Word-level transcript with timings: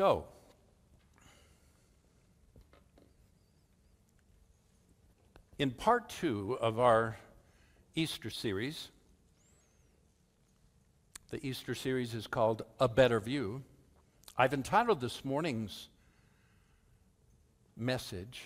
So, 0.00 0.24
in 5.58 5.72
part 5.72 6.08
two 6.08 6.56
of 6.58 6.80
our 6.80 7.18
Easter 7.94 8.30
series, 8.30 8.88
the 11.28 11.46
Easter 11.46 11.74
series 11.74 12.14
is 12.14 12.26
called 12.26 12.62
A 12.80 12.88
Better 12.88 13.20
View. 13.20 13.62
I've 14.38 14.54
entitled 14.54 15.02
this 15.02 15.22
morning's 15.22 15.88
message, 17.76 18.44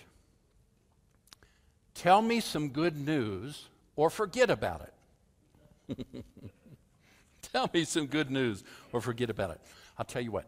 Tell 1.93 2.21
Me 2.21 2.41
Some 2.41 2.67
Good 2.67 2.97
News 2.97 3.69
or 3.95 4.09
Forget 4.09 4.49
About 4.49 4.89
It. 5.87 6.07
Tell 7.53 7.69
me 7.73 7.85
some 7.85 8.07
good 8.07 8.29
news 8.29 8.61
or 8.91 8.99
forget 8.99 9.29
about 9.29 9.51
it. 9.51 9.61
I'll 9.97 10.03
tell 10.03 10.21
you 10.21 10.31
what, 10.31 10.43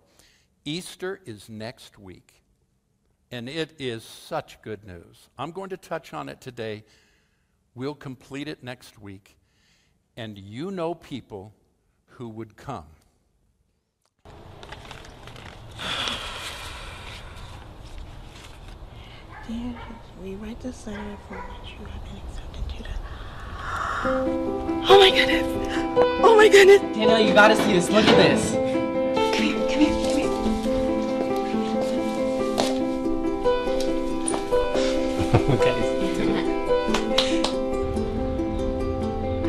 Easter 0.67 1.21
is 1.25 1.47
next 1.47 1.97
week, 1.97 2.43
and 3.31 3.47
it 3.47 3.73
is 3.79 4.03
such 4.03 4.61
good 4.61 4.83
news. 4.83 5.29
I'm 5.39 5.51
going 5.51 5.69
to 5.69 5.77
touch 5.77 6.13
on 6.13 6.27
it 6.27 6.41
today. 6.41 6.83
We'll 7.73 7.95
complete 7.95 8.49
it 8.49 8.61
next 8.65 8.99
week. 8.99 9.37
And 10.17 10.37
you 10.37 10.69
know 10.71 10.93
people 10.93 11.53
who 12.07 12.27
would 12.27 12.57
come. 12.57 12.83
Dear 19.47 19.73
we 20.21 20.35
write 20.35 20.59
this 20.59 20.85
letter 20.85 21.17
for 21.29 21.35
which 21.35 21.79
you 21.79 21.85
have 21.85 22.03
been 22.03 22.17
accepted 22.27 22.69
to 22.75 22.83
the. 22.83 22.89
Oh 24.89 24.99
my 24.99 25.11
goodness! 25.11 25.45
Oh 26.21 26.35
my 26.35 26.49
goodness! 26.49 26.81
Danielle, 26.81 27.21
you 27.21 27.33
gotta 27.33 27.55
see 27.55 27.71
this. 27.71 27.89
Look 27.89 28.03
at 28.03 28.17
this. 28.17 28.66
Okay. 35.49 35.93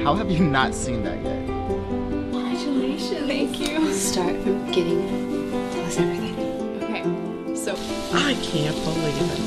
How 0.04 0.14
have 0.14 0.30
you 0.30 0.38
not 0.44 0.74
seen 0.74 1.02
that 1.02 1.22
yet? 1.22 1.46
Congratulations. 1.46 3.27
Thank 3.27 3.60
you. 3.60 3.92
Start 3.92 4.41
from 4.42 4.64
beginning. 4.66 5.50
Tell 5.72 5.84
us 5.84 5.98
everything. 5.98 6.38
Okay, 6.82 7.02
so. 7.56 7.74
I 8.16 8.34
can't 8.42 8.76
believe 8.84 9.20
it. 9.20 9.38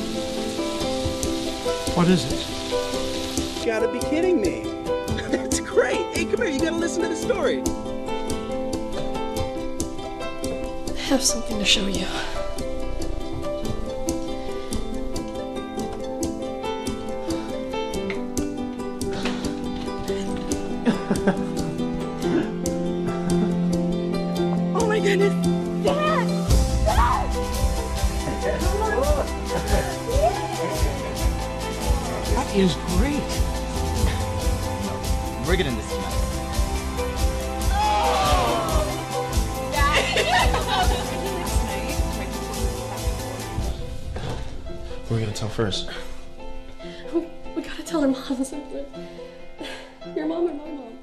What 1.96 2.08
is 2.08 2.24
it? 2.30 3.60
You 3.60 3.66
gotta 3.66 3.88
be 3.88 3.98
kidding 3.98 4.40
me. 4.40 4.62
That's 5.30 5.60
great. 5.60 6.06
Hey, 6.14 6.26
come 6.26 6.42
here. 6.42 6.48
You 6.48 6.60
gotta 6.60 6.76
listen 6.76 7.02
to 7.02 7.08
the 7.08 7.16
story. 7.16 7.62
I 10.96 11.00
have 11.06 11.22
something 11.22 11.58
to 11.58 11.64
show 11.64 11.86
you. 11.86 12.06
First. 45.62 45.88
We, 47.14 47.62
gotta 47.62 47.84
tell 47.84 48.00
her 48.00 48.08
mom 48.08 48.44
something. 48.44 48.84
Your 50.16 50.26
mom 50.26 50.48
or 50.48 50.54
my 50.54 50.70
mom. 50.72 50.98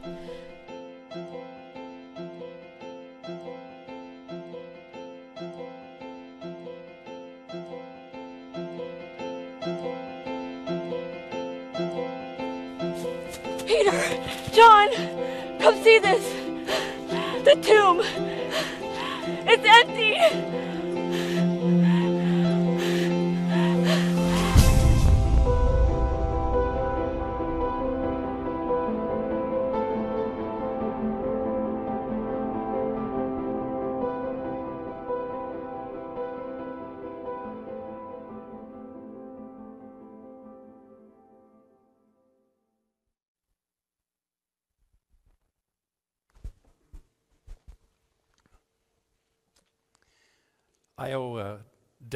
Peter! 13.65 13.97
John! 14.51 14.89
Come 15.61 15.75
see 15.81 15.99
this! 15.99 16.25
The 17.45 17.55
tomb! 17.61 18.01
It's 19.47 19.65
empty! 19.65 20.48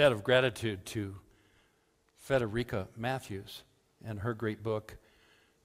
Of 0.04 0.26
gratitude 0.26 0.86
to 0.88 1.16
Frederica 2.18 2.90
Mathewes 2.98 3.64
and 4.06 4.20
her 4.20 4.34
great 4.34 4.62
book, 4.62 4.98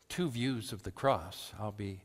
Two 0.08 0.30
Views 0.30 0.72
of 0.72 0.84
the 0.84 0.92
Cross. 0.92 1.52
I'll 1.58 1.72
be 1.72 2.02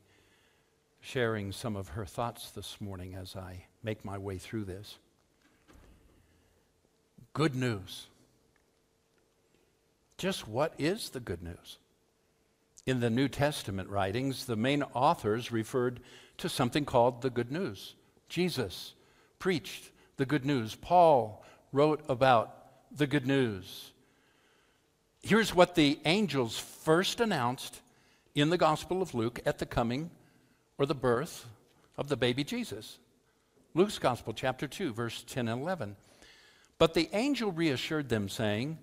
sharing 1.00 1.52
some 1.52 1.76
of 1.76 1.90
her 1.90 2.06
thoughts 2.06 2.50
this 2.50 2.82
morning 2.82 3.14
as 3.14 3.36
I 3.36 3.66
make 3.84 4.04
my 4.04 4.18
way 4.18 4.40
through 4.40 4.66
this. 4.66 4.98
Good 7.34 7.54
news. 7.54 8.08
Just 10.18 10.48
what 10.48 10.74
is 10.80 11.12
the 11.12 11.20
good 11.20 11.44
news? 11.44 11.78
In 12.88 13.00
the 13.00 13.12
New 13.12 13.28
Testament 13.28 13.90
writings, 13.90 14.46
the 14.46 14.56
main 14.56 14.82
authors 14.96 15.52
referred 15.52 16.00
to 16.40 16.50
something 16.50 16.84
called 16.84 17.22
the 17.22 17.30
good 17.30 17.52
news. 17.52 17.94
Jesus 18.28 18.96
preached 19.38 19.92
the 20.18 20.26
good 20.26 20.46
news. 20.46 20.74
Paul 20.74 21.44
wrote 21.74 22.02
about 22.08 22.56
the 22.96 23.08
good 23.08 23.28
news. 23.28 23.92
Here's 25.22 25.54
what 25.54 25.76
the 25.76 26.00
angels 26.06 26.58
first 26.58 27.20
announced 27.20 27.82
in 28.36 28.50
the 28.50 28.58
Gospel 28.58 29.02
of 29.02 29.14
Luke 29.14 29.42
at 29.46 29.58
the 29.58 29.66
coming 29.66 30.12
or 30.78 30.86
the 30.86 30.96
birth 30.96 31.46
of 31.98 32.08
the 32.08 32.16
baby 32.16 32.44
Jesus. 32.44 33.00
Luke's 33.74 34.00
Gospel, 34.00 34.34
chapter 34.34 34.68
2, 34.68 34.94
verse 34.94 35.24
10 35.28 35.48
and 35.48 35.62
11. 35.62 35.96
But 36.78 36.94
the 36.94 37.10
angel 37.12 37.52
reassured 37.52 38.10
them, 38.10 38.30
saying, 38.30 38.78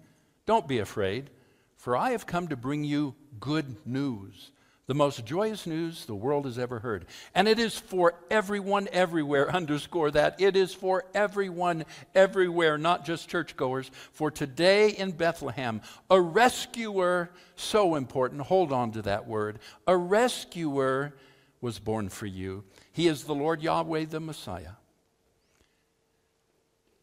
Don't 0.46 0.66
be 0.66 0.78
afraid, 0.78 1.30
for 1.76 1.96
I 1.96 2.10
have 2.10 2.26
come 2.26 2.48
to 2.48 2.56
bring 2.56 2.82
you 2.82 3.14
good 3.38 3.76
news 3.86 4.50
the 4.90 4.94
most 4.94 5.24
joyous 5.24 5.68
news 5.68 6.04
the 6.06 6.16
world 6.16 6.46
has 6.46 6.58
ever 6.58 6.80
heard. 6.80 7.06
And 7.32 7.46
it 7.46 7.60
is 7.60 7.78
for 7.78 8.14
everyone 8.28 8.88
everywhere, 8.90 9.48
underscore 9.54 10.10
that. 10.10 10.40
It 10.40 10.56
is 10.56 10.74
for 10.74 11.04
everyone 11.14 11.84
everywhere, 12.12 12.76
not 12.76 13.04
just 13.04 13.28
churchgoers. 13.28 13.88
For 14.10 14.32
today 14.32 14.88
in 14.88 15.12
Bethlehem, 15.12 15.80
a 16.10 16.20
rescuer, 16.20 17.30
so 17.54 17.94
important, 17.94 18.40
hold 18.40 18.72
on 18.72 18.90
to 18.90 19.02
that 19.02 19.28
word, 19.28 19.60
a 19.86 19.96
rescuer 19.96 21.14
was 21.60 21.78
born 21.78 22.08
for 22.08 22.26
you. 22.26 22.64
He 22.90 23.06
is 23.06 23.22
the 23.22 23.32
Lord 23.32 23.62
Yahweh, 23.62 24.06
the 24.06 24.18
Messiah. 24.18 24.72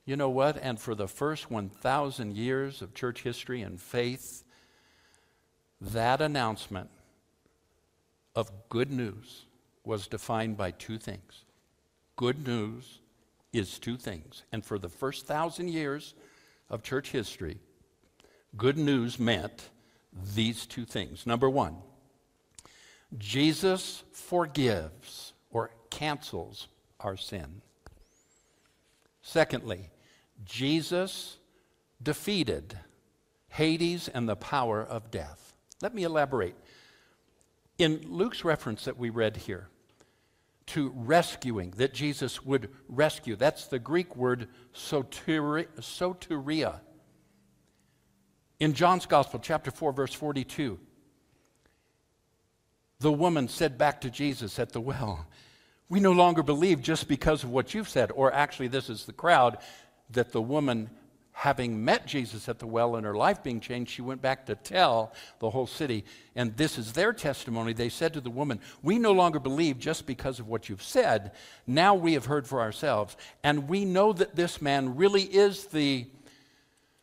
You 0.03 0.17
know 0.17 0.29
what? 0.29 0.57
And 0.61 0.77
for 0.77 0.93
the 0.93 1.07
first 1.07 1.49
1,000 1.49 2.35
years 2.35 2.81
of 2.81 2.93
church 2.93 3.23
history 3.23 3.61
and 3.61 3.79
faith, 3.79 4.43
that 5.79 6.19
announcement 6.19 6.89
of 8.37 8.51
good 8.69 8.91
news 8.91 9.47
was 9.83 10.05
defined 10.05 10.55
by 10.55 10.69
two 10.69 10.99
things. 10.99 11.43
Good 12.15 12.47
news 12.47 12.99
is 13.51 13.79
two 13.79 13.97
things. 13.97 14.43
And 14.51 14.63
for 14.63 14.77
the 14.77 14.89
first 14.89 15.25
thousand 15.25 15.69
years 15.69 16.13
of 16.69 16.83
church 16.83 17.09
history, 17.09 17.57
good 18.55 18.77
news 18.77 19.17
meant 19.17 19.71
these 20.35 20.67
two 20.67 20.85
things. 20.85 21.25
Number 21.25 21.49
one, 21.49 21.77
Jesus 23.17 24.03
forgives 24.11 25.33
or 25.49 25.71
cancels 25.89 26.67
our 26.99 27.17
sin. 27.17 27.63
Secondly, 29.23 29.89
Jesus 30.45 31.37
defeated 32.03 32.77
Hades 33.49 34.07
and 34.07 34.29
the 34.29 34.35
power 34.35 34.83
of 34.83 35.09
death. 35.09 35.55
Let 35.81 35.95
me 35.95 36.03
elaborate. 36.03 36.55
In 37.77 38.05
Luke's 38.09 38.43
reference 38.43 38.85
that 38.85 38.97
we 38.97 39.09
read 39.09 39.37
here, 39.37 39.69
to 40.67 40.91
rescuing, 40.95 41.71
that 41.77 41.93
Jesus 41.93 42.43
would 42.45 42.69
rescue. 42.89 43.35
That's 43.35 43.67
the 43.67 43.79
Greek 43.79 44.15
word 44.15 44.49
soteria. 44.73 45.65
In 48.59 48.73
John's 48.73 49.05
Gospel, 49.05 49.39
chapter 49.39 49.71
4, 49.71 49.93
verse 49.93 50.13
42, 50.13 50.79
the 52.99 53.11
woman 53.11 53.47
said 53.47 53.77
back 53.77 54.01
to 54.01 54.09
Jesus 54.09 54.59
at 54.59 54.73
the 54.73 54.81
well, 54.81 55.27
We 55.87 55.99
no 55.99 56.11
longer 56.11 56.43
believe 56.43 56.81
just 56.81 57.07
because 57.07 57.43
of 57.43 57.51
what 57.51 57.73
you've 57.73 57.87
said. 57.87 58.11
Or 58.13 58.33
actually, 58.33 58.67
this 58.67 58.89
is 58.89 59.05
the 59.05 59.13
crowd 59.13 59.59
that 60.09 60.31
the 60.31 60.41
woman 60.41 60.89
having 61.37 61.85
met 61.85 62.07
Jesus 62.07 62.49
at 62.49 62.57
the 62.57 62.65
well 62.65 62.95
and 62.95 63.05
her 63.05 63.13
life 63.13 63.43
being 63.43 63.59
changed, 63.59 63.91
she 63.91 64.01
went 64.01 64.23
back 64.23 64.47
to 64.47 64.55
tell 64.55 65.13
the 65.37 65.51
whole 65.51 65.67
city. 65.67 66.03
And 66.35 66.57
this 66.57 66.79
is 66.79 66.93
their 66.93 67.13
testimony. 67.13 67.73
They 67.73 67.89
said 67.89 68.13
to 68.13 68.21
the 68.21 68.31
woman, 68.31 68.59
We 68.81 68.97
no 68.97 69.11
longer 69.11 69.39
believe 69.39 69.77
just 69.77 70.07
because 70.07 70.39
of 70.39 70.47
what 70.47 70.67
you've 70.67 70.81
said. 70.81 71.33
Now 71.67 71.93
we 71.93 72.13
have 72.13 72.25
heard 72.25 72.47
for 72.47 72.59
ourselves. 72.59 73.15
And 73.43 73.69
we 73.69 73.85
know 73.85 74.13
that 74.13 74.35
this 74.35 74.63
man 74.63 74.95
really 74.95 75.21
is 75.21 75.65
the 75.65 76.07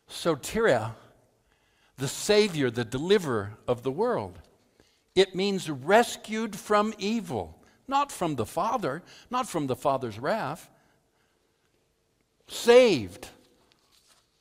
soteria, 0.09 0.95
the 1.97 2.09
Savior, 2.09 2.69
the 2.69 2.83
deliverer 2.83 3.53
of 3.69 3.83
the 3.83 3.91
world. 3.91 4.37
It 5.15 5.33
means 5.33 5.69
rescued 5.69 6.57
from 6.57 6.93
evil, 6.97 7.57
not 7.87 8.11
from 8.11 8.35
the 8.35 8.45
Father, 8.45 9.01
not 9.29 9.47
from 9.47 9.67
the 9.67 9.77
Father's 9.77 10.19
wrath. 10.19 10.69
Saved 12.47 13.29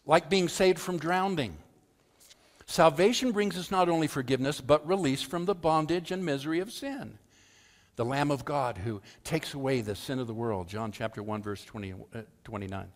like 0.06 0.28
being 0.28 0.48
saved 0.48 0.78
from 0.78 0.98
drowning. 0.98 1.56
Salvation 2.66 3.32
brings 3.32 3.58
us 3.58 3.70
not 3.70 3.88
only 3.88 4.06
forgiveness, 4.06 4.60
but 4.60 4.86
release 4.86 5.22
from 5.22 5.44
the 5.44 5.54
bondage 5.54 6.10
and 6.10 6.24
misery 6.24 6.60
of 6.60 6.72
sin. 6.72 7.18
The 7.96 8.04
Lamb 8.04 8.30
of 8.30 8.44
God 8.44 8.78
who 8.78 9.00
takes 9.22 9.54
away 9.54 9.80
the 9.80 9.94
sin 9.94 10.18
of 10.18 10.26
the 10.26 10.34
world, 10.34 10.68
John 10.68 10.90
chapter 10.90 11.22
1, 11.22 11.42
verse 11.42 11.64
20, 11.64 11.92
uh, 11.92 12.22
29. 12.44 12.86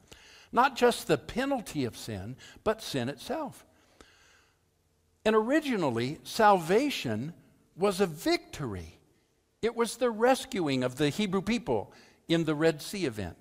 Not 0.50 0.76
just 0.76 1.06
the 1.06 1.18
penalty 1.18 1.84
of 1.84 1.96
sin, 1.96 2.36
but 2.64 2.82
sin 2.82 3.08
itself. 3.08 3.64
And 5.24 5.36
originally, 5.36 6.18
salvation 6.24 7.34
was 7.76 8.00
a 8.00 8.06
victory. 8.06 8.98
It 9.60 9.76
was 9.76 9.96
the 9.96 10.10
rescuing 10.10 10.82
of 10.82 10.96
the 10.96 11.10
Hebrew 11.10 11.42
people 11.42 11.92
in 12.28 12.44
the 12.44 12.54
Red 12.54 12.80
Sea 12.80 13.04
event. 13.04 13.36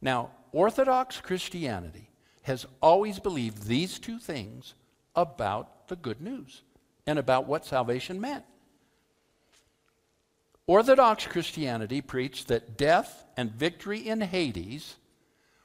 Now, 0.00 0.30
Orthodox 0.52 1.20
Christianity 1.20 2.11
has 2.42 2.66
always 2.80 3.18
believed 3.18 3.64
these 3.64 3.98
two 3.98 4.18
things 4.18 4.74
about 5.14 5.88
the 5.88 5.96
good 5.96 6.20
news 6.20 6.62
and 7.06 7.18
about 7.18 7.46
what 7.46 7.64
salvation 7.64 8.20
meant. 8.20 8.44
Orthodox 10.66 11.26
Christianity 11.26 12.00
preached 12.00 12.48
that 12.48 12.76
death 12.76 13.24
and 13.36 13.52
victory 13.52 14.08
in 14.08 14.20
Hades 14.20 14.96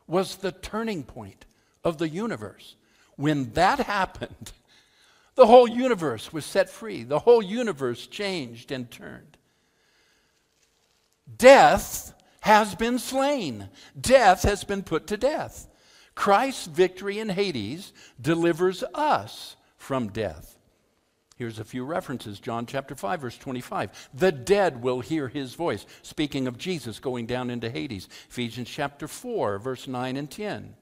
was 0.08 0.38
the 0.38 0.52
turning 0.52 1.04
point 1.04 1.46
of 1.84 1.98
the 1.98 2.10
universe. 2.10 2.76
When 3.16 3.52
that 3.54 3.80
happened, 3.98 4.52
the 5.36 5.46
whole 5.46 5.68
universe 5.68 6.34
was 6.34 6.46
set 6.46 6.70
free, 6.70 7.04
the 7.04 7.20
whole 7.20 7.44
universe 7.44 8.08
changed 8.08 8.72
and 8.72 8.90
turned. 8.90 9.38
Death 11.38 12.14
has 12.42 12.74
been 12.76 12.98
slain, 12.98 13.70
death 14.00 14.44
has 14.44 14.64
been 14.64 14.82
put 14.82 15.08
to 15.08 15.18
death. 15.18 15.68
Christ's 16.18 16.66
victory 16.66 17.20
in 17.20 17.30
Hades 17.30 17.94
delivers 18.20 18.84
us 18.96 19.56
from 19.78 20.08
death. 20.08 20.58
Here's 21.36 21.60
a 21.60 21.64
few 21.64 21.86
references 21.86 22.40
John 22.40 22.66
chapter 22.66 22.96
5, 22.96 23.22
verse 23.22 23.38
25. 23.38 24.10
The 24.16 24.32
dead 24.32 24.82
will 24.82 25.02
hear 25.02 25.28
his 25.28 25.54
voice. 25.54 25.86
Speaking 26.02 26.48
of 26.48 26.58
Jesus 26.58 27.00
going 27.00 27.28
down 27.28 27.52
into 27.52 27.70
Hades. 27.70 28.10
Ephesians 28.30 28.68
chapter 28.68 29.08
4, 29.08 29.60
verse 29.60 29.88
9 29.88 30.18
and 30.18 30.30
10. 30.30 30.74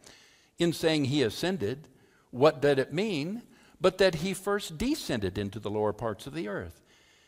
In 0.58 0.72
saying 0.72 1.06
he 1.06 1.22
ascended, 1.22 1.90
what 2.32 2.62
did 2.62 2.80
it 2.80 2.94
mean? 2.94 3.42
But 3.82 3.98
that 3.98 4.16
he 4.16 4.34
first 4.34 4.78
descended 4.78 5.38
into 5.38 5.60
the 5.60 5.70
lower 5.70 5.92
parts 5.92 6.28
of 6.28 6.34
the 6.34 6.48
earth. 6.48 6.82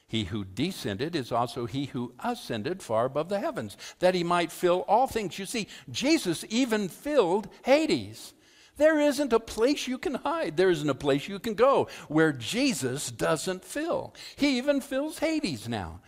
He 0.07 0.25
who 0.25 0.45
descended 0.45 1.15
is 1.15 1.31
also 1.31 1.65
he 1.65 1.85
who 1.85 2.13
ascended 2.23 2.81
far 2.81 3.05
above 3.05 3.27
the 3.27 3.39
heavens, 3.39 3.75
that 3.99 4.15
he 4.15 4.23
might 4.23 4.51
fill 4.51 4.85
all 4.87 5.05
things. 5.05 5.37
You 5.37 5.45
see, 5.45 5.67
Jesus 5.89 6.45
even 6.49 6.87
filled 6.87 7.49
Hades. 7.65 8.33
There 8.77 8.99
isn't 8.99 9.33
a 9.33 9.39
place 9.39 9.87
you 9.87 9.97
can 9.97 10.15
hide. 10.15 10.55
There 10.55 10.69
isn't 10.69 10.89
a 10.89 10.95
place 10.95 11.27
you 11.27 11.39
can 11.39 11.55
go 11.55 11.89
where 12.07 12.31
Jesus 12.31 13.11
doesn't 13.11 13.65
fill. 13.65 14.13
He 14.35 14.57
even 14.57 14.81
fills 14.81 15.19
Hades 15.19 15.67
now. 15.67 15.99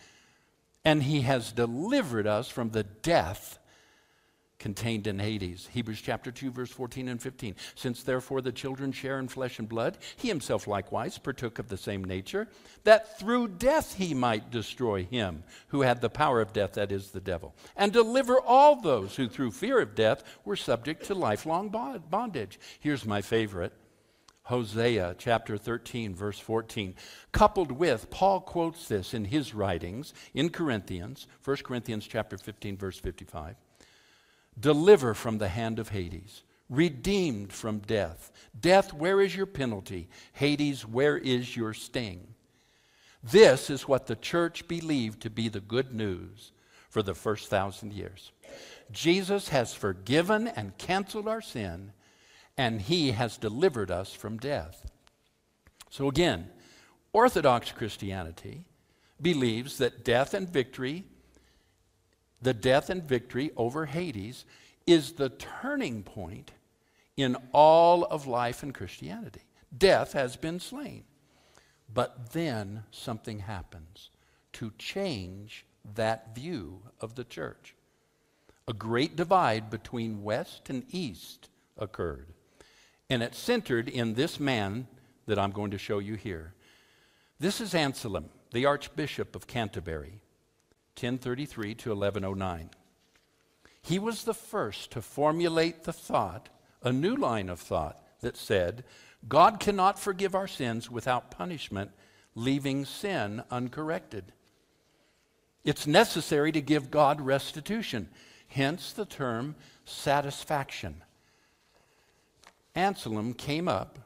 And 0.86 1.04
he 1.04 1.22
has 1.22 1.52
delivered 1.52 2.26
us 2.26 2.48
from 2.48 2.70
the 2.70 2.84
death 2.84 3.59
contained 4.60 5.08
in 5.08 5.18
Hades. 5.18 5.70
Hebrews 5.72 6.02
chapter 6.02 6.32
2, 6.32 6.52
verse 6.52 6.70
14 6.70 7.08
and 7.08 7.22
15. 7.22 7.56
Since 7.76 8.04
therefore 8.04 8.42
the 8.42 8.52
children 8.52 8.92
share 8.92 9.18
in 9.18 9.30
flesh 9.30 9.58
and 9.58 9.68
blood, 9.68 9.98
he 10.18 10.28
himself 10.28 10.68
likewise 10.68 11.18
partook 11.18 11.58
of 11.58 11.70
the 11.70 11.78
same 11.78 12.04
nature, 12.04 12.48
that 12.84 13.18
through 13.18 13.48
death 13.48 13.96
he 13.96 14.14
might 14.14 14.52
destroy 14.52 15.04
him 15.06 15.44
who 15.70 15.82
had 15.82 16.02
the 16.02 16.10
power 16.10 16.42
of 16.42 16.54
death, 16.54 16.74
that 16.74 16.92
is, 16.92 17.12
the 17.12 17.20
devil, 17.20 17.56
and 17.76 17.94
deliver 17.94 18.40
all 18.40 18.76
those 18.76 19.16
who 19.16 19.28
through 19.28 19.52
fear 19.52 19.80
of 19.80 19.96
death 19.96 20.24
were 20.44 20.56
subject 20.56 21.06
to 21.06 21.16
lifelong 21.16 21.70
bondage. 22.10 22.60
Here's 22.80 23.06
my 23.06 23.22
favorite. 23.22 23.74
Hosea 24.44 25.16
chapter 25.20 25.58
13, 25.58 26.16
verse 26.16 26.40
14. 26.40 26.96
Coupled 27.32 27.72
with, 27.72 28.10
Paul 28.10 28.42
quotes 28.42 28.88
this 28.88 29.14
in 29.14 29.26
his 29.26 29.54
writings 29.54 30.12
in 30.34 30.50
Corinthians, 30.50 31.28
1 31.46 31.58
Corinthians 31.58 32.08
chapter 32.08 32.36
15, 32.36 32.76
verse 32.76 32.98
55 32.98 33.56
deliver 34.60 35.14
from 35.14 35.38
the 35.38 35.48
hand 35.48 35.80
of 35.80 35.90
Hades, 35.90 36.44
redeemed 36.70 37.54
from 37.54 37.80
death. 37.80 38.32
Death, 38.60 38.94
where 38.94 39.22
is 39.22 39.36
your 39.36 39.46
penalty? 39.46 40.08
Hades, 40.34 40.86
where 40.86 41.18
is 41.18 41.56
your 41.56 41.74
sting? 41.74 42.36
This 43.24 43.70
is 43.70 43.88
what 43.88 44.08
the 44.08 44.16
church 44.16 44.68
believed 44.68 45.22
to 45.22 45.30
be 45.30 45.50
the 45.50 45.60
good 45.60 45.94
news 45.94 46.52
for 46.90 47.04
the 47.04 47.14
first 47.14 47.50
thousand 47.50 47.94
years. 47.94 48.32
Jesus 48.92 49.50
has 49.50 49.74
forgiven 49.74 50.48
and 50.48 50.78
canceled 50.78 51.28
our 51.28 51.42
sin, 51.42 51.92
and 52.58 52.82
he 52.82 53.12
has 53.12 53.38
delivered 53.38 53.92
us 53.92 54.14
from 54.14 54.38
death. 54.38 54.90
So, 55.90 56.08
again, 56.08 56.50
Orthodox 57.14 57.72
Christianity 57.72 58.64
believes 59.22 59.78
that 59.78 60.06
death 60.06 60.34
and 60.34 60.48
victory 60.48 61.06
the 62.42 62.54
death 62.54 62.90
and 62.90 63.04
victory 63.04 63.52
over 63.58 63.86
Hades 63.86 64.46
is 64.88 65.14
the 65.14 65.30
turning 65.30 66.04
point 66.04 66.52
in 67.18 67.36
all 67.52 68.06
of 68.06 68.28
life 68.28 68.64
and 68.64 68.74
Christianity. 68.74 69.42
Death 69.78 70.14
has 70.14 70.36
been 70.36 70.60
slain. 70.60 71.04
But 71.94 72.34
then 72.34 72.84
something 72.92 73.40
happens 73.40 74.10
to 74.54 74.72
change 74.78 75.66
that 75.96 76.36
view 76.36 76.82
of 77.02 77.16
the 77.16 77.24
church. 77.24 77.76
A 78.68 78.74
great 78.74 79.16
divide 79.16 79.70
between 79.70 80.24
West 80.24 80.70
and 80.70 80.84
East 80.92 81.50
occurred. 81.78 82.28
And 83.10 83.24
it 83.24 83.34
centered 83.34 83.90
in 83.90 84.14
this 84.14 84.40
man 84.40 84.88
that 85.26 85.40
I'm 85.40 85.52
going 85.52 85.72
to 85.72 85.78
show 85.78 86.00
you 86.00 86.16
here. 86.16 86.54
This 87.40 87.60
is 87.60 87.74
Anselm, 87.74 88.26
the 88.52 88.66
Archbishop 88.66 89.36
of 89.36 89.48
Canterbury. 89.48 90.22
1033 91.02 91.76
to 91.76 91.90
1109. 91.96 92.70
He 93.82 94.00
was 94.00 94.24
the 94.24 94.34
first 94.34 94.92
to 94.92 95.02
formulate 95.02 95.84
the 95.84 95.94
thought, 95.94 96.50
a 96.84 96.92
new 96.92 97.16
line 97.16 97.50
of 97.50 97.60
thought, 97.60 98.04
that 98.22 98.36
said, 98.36 98.84
God 99.28 99.60
cannot 99.60 100.00
forgive 100.00 100.36
our 100.36 100.48
sins 100.48 100.92
without 100.92 101.32
punishment, 101.32 101.92
leaving 102.36 102.86
sin 102.86 103.44
uncorrected. 103.50 104.32
It's 105.64 105.88
necessary 105.88 106.52
to 106.52 106.62
give 106.62 106.92
God 106.92 107.22
restitution, 107.22 108.10
hence 108.48 108.92
the 108.92 109.06
term 109.06 109.56
satisfaction. 109.86 111.04
Anselm 112.76 113.34
came 113.34 113.68
up 113.68 114.00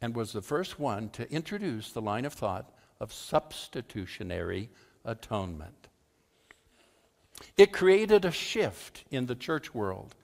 and 0.00 0.14
was 0.14 0.32
the 0.32 0.42
first 0.42 0.78
one 0.78 1.08
to 1.10 1.30
introduce 1.30 1.92
the 1.92 2.02
line 2.02 2.24
of 2.24 2.32
thought 2.32 2.70
of 3.00 3.12
substitutionary 3.12 4.70
atonement. 5.04 5.87
It 7.56 7.72
created 7.72 8.24
a 8.24 8.30
shift 8.30 9.04
in 9.10 9.26
the 9.26 9.34
church 9.34 9.74
world 9.74 10.14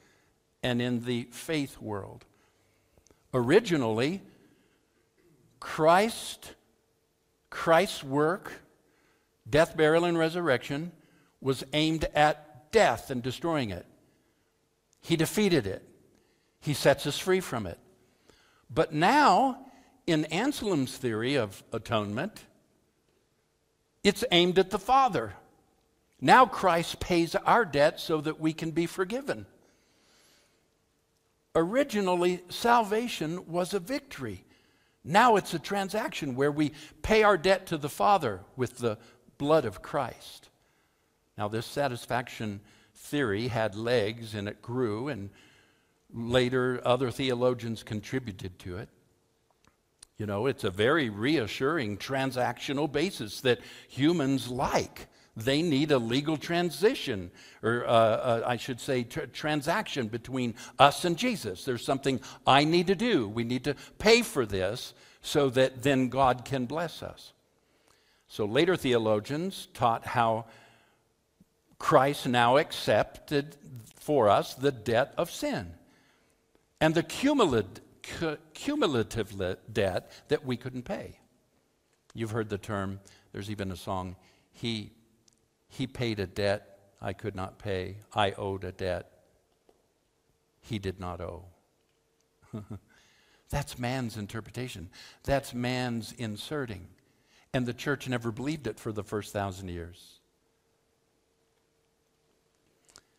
and 0.62 0.80
in 0.80 1.04
the 1.04 1.24
faith 1.30 1.80
world. 1.80 2.24
Originally, 3.32 4.22
Christ, 5.60 6.54
Christ's 7.50 8.04
work, 8.04 8.52
death, 9.48 9.76
burial, 9.76 10.04
and 10.04 10.18
resurrection 10.18 10.92
was 11.40 11.64
aimed 11.72 12.06
at 12.14 12.70
death 12.72 13.10
and 13.10 13.22
destroying 13.22 13.70
it. 13.70 13.86
He 15.00 15.16
defeated 15.16 15.66
it. 15.66 15.86
He 16.60 16.72
sets 16.72 17.06
us 17.06 17.18
free 17.18 17.40
from 17.40 17.66
it. 17.66 17.78
But 18.70 18.92
now, 18.92 19.66
in 20.06 20.24
Anselm's 20.26 20.96
theory 20.96 21.34
of 21.34 21.62
atonement, 21.72 22.44
it's 24.02 24.24
aimed 24.30 24.58
at 24.58 24.70
the 24.70 24.78
Father 24.78 25.34
Now 26.24 26.46
Christ 26.46 27.00
pays 27.00 27.34
our 27.34 27.66
debt 27.66 28.00
so 28.00 28.22
that 28.22 28.40
we 28.40 28.54
can 28.54 28.70
be 28.70 28.86
forgiven. 28.86 29.44
Originally, 31.54 32.42
salvation 32.48 33.46
was 33.46 33.74
a 33.74 33.78
victory. 33.78 34.46
Now 35.04 35.36
it's 35.36 35.52
a 35.52 35.58
transaction 35.58 36.34
where 36.34 36.50
we 36.50 36.72
pay 37.02 37.24
our 37.24 37.36
debt 37.36 37.66
to 37.66 37.76
the 37.76 37.90
Father 37.90 38.40
with 38.56 38.78
the 38.78 38.96
blood 39.36 39.66
of 39.66 39.82
Christ. 39.82 40.48
Now, 41.36 41.48
this 41.48 41.66
satisfaction 41.66 42.62
theory 42.94 43.48
had 43.48 43.74
legs 43.74 44.34
and 44.34 44.48
it 44.48 44.62
grew, 44.62 45.08
and 45.08 45.28
later 46.10 46.80
other 46.86 47.10
theologians 47.10 47.82
contributed 47.82 48.58
to 48.60 48.78
it. 48.78 48.88
You 50.16 50.24
know, 50.24 50.46
it's 50.46 50.64
a 50.64 50.70
very 50.70 51.10
reassuring 51.10 51.98
transactional 51.98 52.90
basis 52.90 53.42
that 53.42 53.60
humans 53.88 54.48
like. 54.48 55.08
They 55.36 55.62
need 55.62 55.90
a 55.90 55.98
legal 55.98 56.36
transition, 56.36 57.30
or 57.62 57.84
uh, 57.86 57.90
uh, 57.90 58.42
I 58.46 58.56
should 58.56 58.80
say, 58.80 59.02
tr- 59.02 59.22
transaction 59.22 60.06
between 60.06 60.54
us 60.78 61.04
and 61.04 61.16
Jesus. 61.16 61.64
There's 61.64 61.84
something 61.84 62.20
I 62.46 62.64
need 62.64 62.86
to 62.86 62.94
do. 62.94 63.28
We 63.28 63.42
need 63.42 63.64
to 63.64 63.74
pay 63.98 64.22
for 64.22 64.46
this 64.46 64.94
so 65.22 65.50
that 65.50 65.82
then 65.82 66.08
God 66.08 66.44
can 66.44 66.66
bless 66.66 67.02
us. 67.02 67.32
So 68.28 68.44
later 68.44 68.76
theologians 68.76 69.68
taught 69.74 70.06
how 70.06 70.46
Christ 71.78 72.28
now 72.28 72.56
accepted 72.56 73.56
for 73.98 74.28
us 74.28 74.54
the 74.54 74.72
debt 74.72 75.14
of 75.16 75.30
sin 75.30 75.74
and 76.80 76.94
the 76.94 77.02
cumulative, 77.02 77.80
cumulative 78.52 79.58
debt 79.72 80.10
that 80.28 80.44
we 80.44 80.56
couldn't 80.56 80.82
pay. 80.82 81.18
You've 82.12 82.30
heard 82.30 82.48
the 82.48 82.58
term, 82.58 83.00
there's 83.32 83.50
even 83.50 83.72
a 83.72 83.76
song, 83.76 84.16
He, 84.52 84.92
he 85.74 85.86
paid 85.86 86.20
a 86.20 86.26
debt 86.26 86.78
I 87.02 87.12
could 87.12 87.34
not 87.34 87.58
pay. 87.58 87.96
I 88.14 88.32
owed 88.32 88.64
a 88.64 88.72
debt 88.72 89.10
he 90.60 90.78
did 90.78 90.98
not 90.98 91.20
owe. 91.20 91.44
That's 93.50 93.78
man's 93.78 94.16
interpretation. 94.16 94.88
That's 95.24 95.52
man's 95.52 96.12
inserting. 96.12 96.86
And 97.52 97.66
the 97.66 97.74
church 97.74 98.08
never 98.08 98.32
believed 98.32 98.66
it 98.66 98.80
for 98.80 98.90
the 98.90 99.04
first 99.04 99.32
thousand 99.32 99.68
years. 99.68 100.20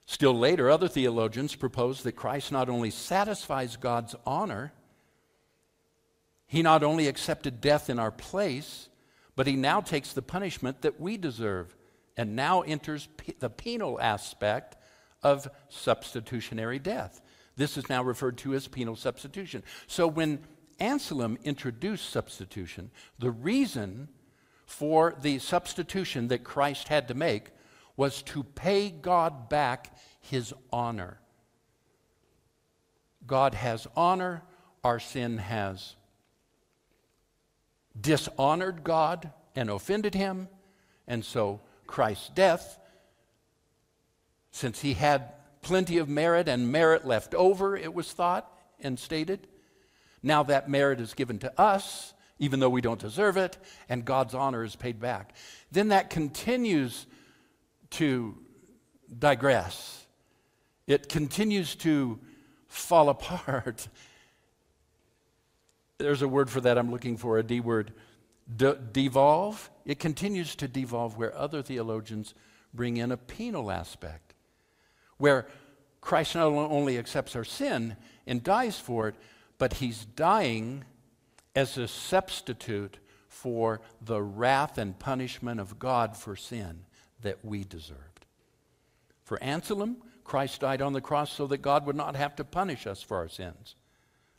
Still 0.08 0.38
later, 0.38 0.70
other 0.70 0.88
theologians 0.88 1.56
proposed 1.56 2.04
that 2.04 2.14
Christ 2.14 2.52
not 2.52 2.70
only 2.70 2.90
satisfies 2.90 3.76
God's 3.76 4.16
honor, 4.26 4.72
he 6.48 6.64
not 6.64 6.84
only 6.84 7.08
accepted 7.08 7.62
death 7.62 7.90
in 7.90 8.00
our 8.00 8.12
place, 8.12 8.90
but 9.36 9.46
he 9.46 9.56
now 9.56 9.82
takes 9.82 10.14
the 10.14 10.22
punishment 10.22 10.82
that 10.82 11.00
we 11.00 11.18
deserve 11.18 11.76
and 12.17 12.36
now 12.36 12.62
enters 12.62 13.07
p- 13.17 13.36
the 13.39 13.50
penal 13.50 14.00
aspect 14.00 14.75
of 15.24 15.48
substitutionary 15.69 16.79
death. 16.79 17.22
This 17.55 17.77
is 17.77 17.89
now 17.89 18.03
referred 18.03 18.38
to 18.39 18.53
as 18.53 18.67
penal 18.67 18.95
substitution. 18.95 19.63
So 19.88 20.07
when 20.07 20.39
Anselm 20.79 21.38
introduced 21.43 22.10
substitution, 22.10 22.91
the 23.17 23.31
reason 23.31 24.10
for 24.65 25.15
the 25.22 25.39
substitution 25.39 26.27
that 26.29 26.43
Christ 26.43 26.88
had 26.88 27.07
to 27.07 27.13
make 27.13 27.51
was 27.98 28.22
to 28.24 28.43
pay 28.43 28.89
God 28.89 29.48
back 29.48 29.98
his 30.19 30.53
honor. 30.72 31.19
God 33.25 33.53
has 33.53 33.88
honor, 33.95 34.43
our 34.84 35.00
sin 35.00 35.38
has 35.38 35.95
dishonored 38.00 38.84
God 38.84 39.31
and 39.55 39.69
offended 39.69 40.13
him, 40.13 40.50
and 41.07 41.24
so 41.24 41.62
Christ's 41.88 42.30
death, 42.30 42.80
since 44.51 44.82
he 44.82 44.94
had 44.94 45.34
plenty 45.62 45.98
of 45.98 46.08
merit 46.08 46.48
and 46.48 46.72
merit 46.72 47.06
left 47.06 47.34
over, 47.36 47.75
it 47.75 47.94
was 47.94 48.12
thought 48.12 48.51
and 48.80 49.00
stated, 49.00 49.48
now 50.22 50.44
that 50.44 50.70
merit 50.70 51.00
is 51.00 51.13
given 51.13 51.39
to 51.39 51.62
us, 51.62 52.13
even 52.39 52.60
though 52.60 52.70
we 52.70 52.82
don't 52.82 53.00
deserve 53.00 53.38
it, 53.38 53.58
and 53.88 54.04
God's 54.04 54.34
honor 54.34 54.63
is 54.63 54.75
paid 54.75 55.00
back. 55.00 55.34
Then 55.72 55.89
that 55.89 56.10
continues 56.10 57.06
to 57.92 58.38
digress. 59.18 60.06
It 60.88 61.10
continues 61.10 61.75
to 61.75 62.20
fall 62.68 63.10
apart. 63.15 63.88
There's 65.98 66.22
a 66.22 66.27
word 66.27 66.50
for 66.50 66.62
that 66.62 66.77
I'm 66.77 66.92
looking 66.92 67.18
for, 67.18 67.38
a 67.38 67.44
D 67.44 67.60
word. 67.60 67.94
De- 68.54 68.75
devolve. 68.75 69.70
It 69.86 70.00
continues 70.00 70.56
to 70.58 70.68
devolve 70.68 71.18
where 71.18 71.36
other 71.36 71.62
theologians 71.62 72.34
bring 72.74 72.98
in 72.98 73.12
a 73.12 73.18
penal 73.18 73.72
aspect, 73.72 74.34
where 75.18 75.48
Christ 76.02 76.36
not 76.36 76.46
only 76.46 76.98
accepts 76.98 77.36
our 77.36 77.44
sin 77.44 77.96
and 78.28 78.44
dies 78.44 78.80
for 78.80 79.08
it, 79.08 79.16
but 79.58 79.74
he's 79.74 80.06
dying 80.06 80.84
as 81.56 81.78
a 81.78 81.88
substitute 81.88 82.98
for 83.28 83.82
the 84.02 84.22
wrath 84.22 84.78
and 84.78 85.00
punishment 85.00 85.60
of 85.60 85.80
God 85.80 86.16
for 86.16 86.36
sin 86.36 86.82
that 87.22 87.44
we 87.44 87.64
deserved. 87.64 88.25
For 89.24 89.42
Anselm, 89.42 89.98
Christ 90.24 90.62
died 90.62 90.82
on 90.82 90.94
the 90.94 91.02
cross 91.02 91.32
so 91.32 91.48
that 91.48 91.62
God 91.62 91.86
would 91.86 91.96
not 91.96 92.16
have 92.16 92.36
to 92.36 92.44
punish 92.44 92.86
us 92.86 93.02
for 93.02 93.18
our 93.18 93.30
sins. 93.30 93.75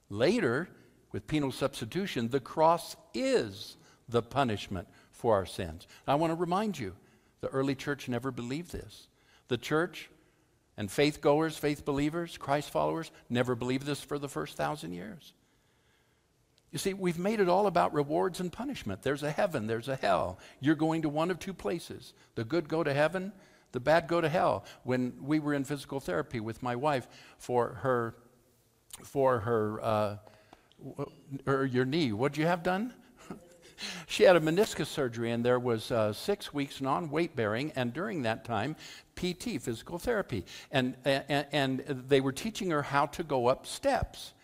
Later, 0.08 0.68
with 1.12 1.26
penal 1.26 1.52
substitution, 1.52 2.28
the 2.28 2.40
cross 2.40 2.96
is 3.14 3.76
the 4.08 4.22
punishment 4.22 4.88
for 5.10 5.34
our 5.34 5.46
sins. 5.46 5.86
I 6.06 6.14
want 6.14 6.30
to 6.30 6.36
remind 6.36 6.78
you, 6.78 6.94
the 7.40 7.48
early 7.48 7.74
church 7.74 8.08
never 8.08 8.30
believed 8.30 8.72
this. 8.72 9.08
The 9.48 9.58
church 9.58 10.10
and 10.76 10.90
faith 10.90 11.20
goers, 11.20 11.56
faith 11.56 11.84
believers, 11.84 12.36
Christ 12.36 12.70
followers 12.70 13.10
never 13.30 13.54
believed 13.54 13.86
this 13.86 14.00
for 14.00 14.18
the 14.18 14.28
first 14.28 14.56
thousand 14.56 14.92
years. 14.92 15.32
You 16.72 16.78
see, 16.78 16.92
we've 16.92 17.18
made 17.18 17.40
it 17.40 17.48
all 17.48 17.66
about 17.66 17.94
rewards 17.94 18.40
and 18.40 18.52
punishment. 18.52 19.02
There's 19.02 19.22
a 19.22 19.30
heaven, 19.30 19.66
there's 19.66 19.88
a 19.88 19.96
hell. 19.96 20.38
You're 20.60 20.74
going 20.74 21.02
to 21.02 21.08
one 21.08 21.30
of 21.30 21.38
two 21.38 21.54
places. 21.54 22.12
The 22.34 22.44
good 22.44 22.68
go 22.68 22.82
to 22.82 22.92
heaven, 22.92 23.32
the 23.72 23.80
bad 23.80 24.08
go 24.08 24.20
to 24.20 24.28
hell. 24.28 24.64
When 24.82 25.14
we 25.22 25.38
were 25.38 25.54
in 25.54 25.64
physical 25.64 26.00
therapy 26.00 26.40
with 26.40 26.62
my 26.62 26.76
wife 26.76 27.06
for 27.38 27.74
her, 27.82 28.14
for 29.02 29.40
her, 29.40 29.80
uh, 29.82 30.16
her 31.46 31.64
your 31.64 31.84
knee, 31.84 32.12
what'd 32.12 32.36
you 32.36 32.46
have 32.46 32.62
done? 32.62 32.92
she 34.06 34.24
had 34.24 34.36
a 34.36 34.40
meniscus 34.40 34.86
surgery, 34.86 35.30
and 35.30 35.44
there 35.44 35.58
was 35.58 35.90
uh, 35.90 36.12
six 36.12 36.52
weeks 36.52 36.80
non-weight 36.80 37.34
bearing, 37.36 37.72
and 37.76 37.92
during 37.92 38.22
that 38.22 38.44
time, 38.44 38.76
PT, 39.16 39.60
physical 39.60 39.98
therapy, 39.98 40.44
and, 40.70 40.94
and 41.04 41.46
and 41.52 41.80
they 42.08 42.20
were 42.20 42.32
teaching 42.32 42.70
her 42.70 42.82
how 42.82 43.06
to 43.06 43.22
go 43.22 43.46
up 43.46 43.66
steps 43.66 44.34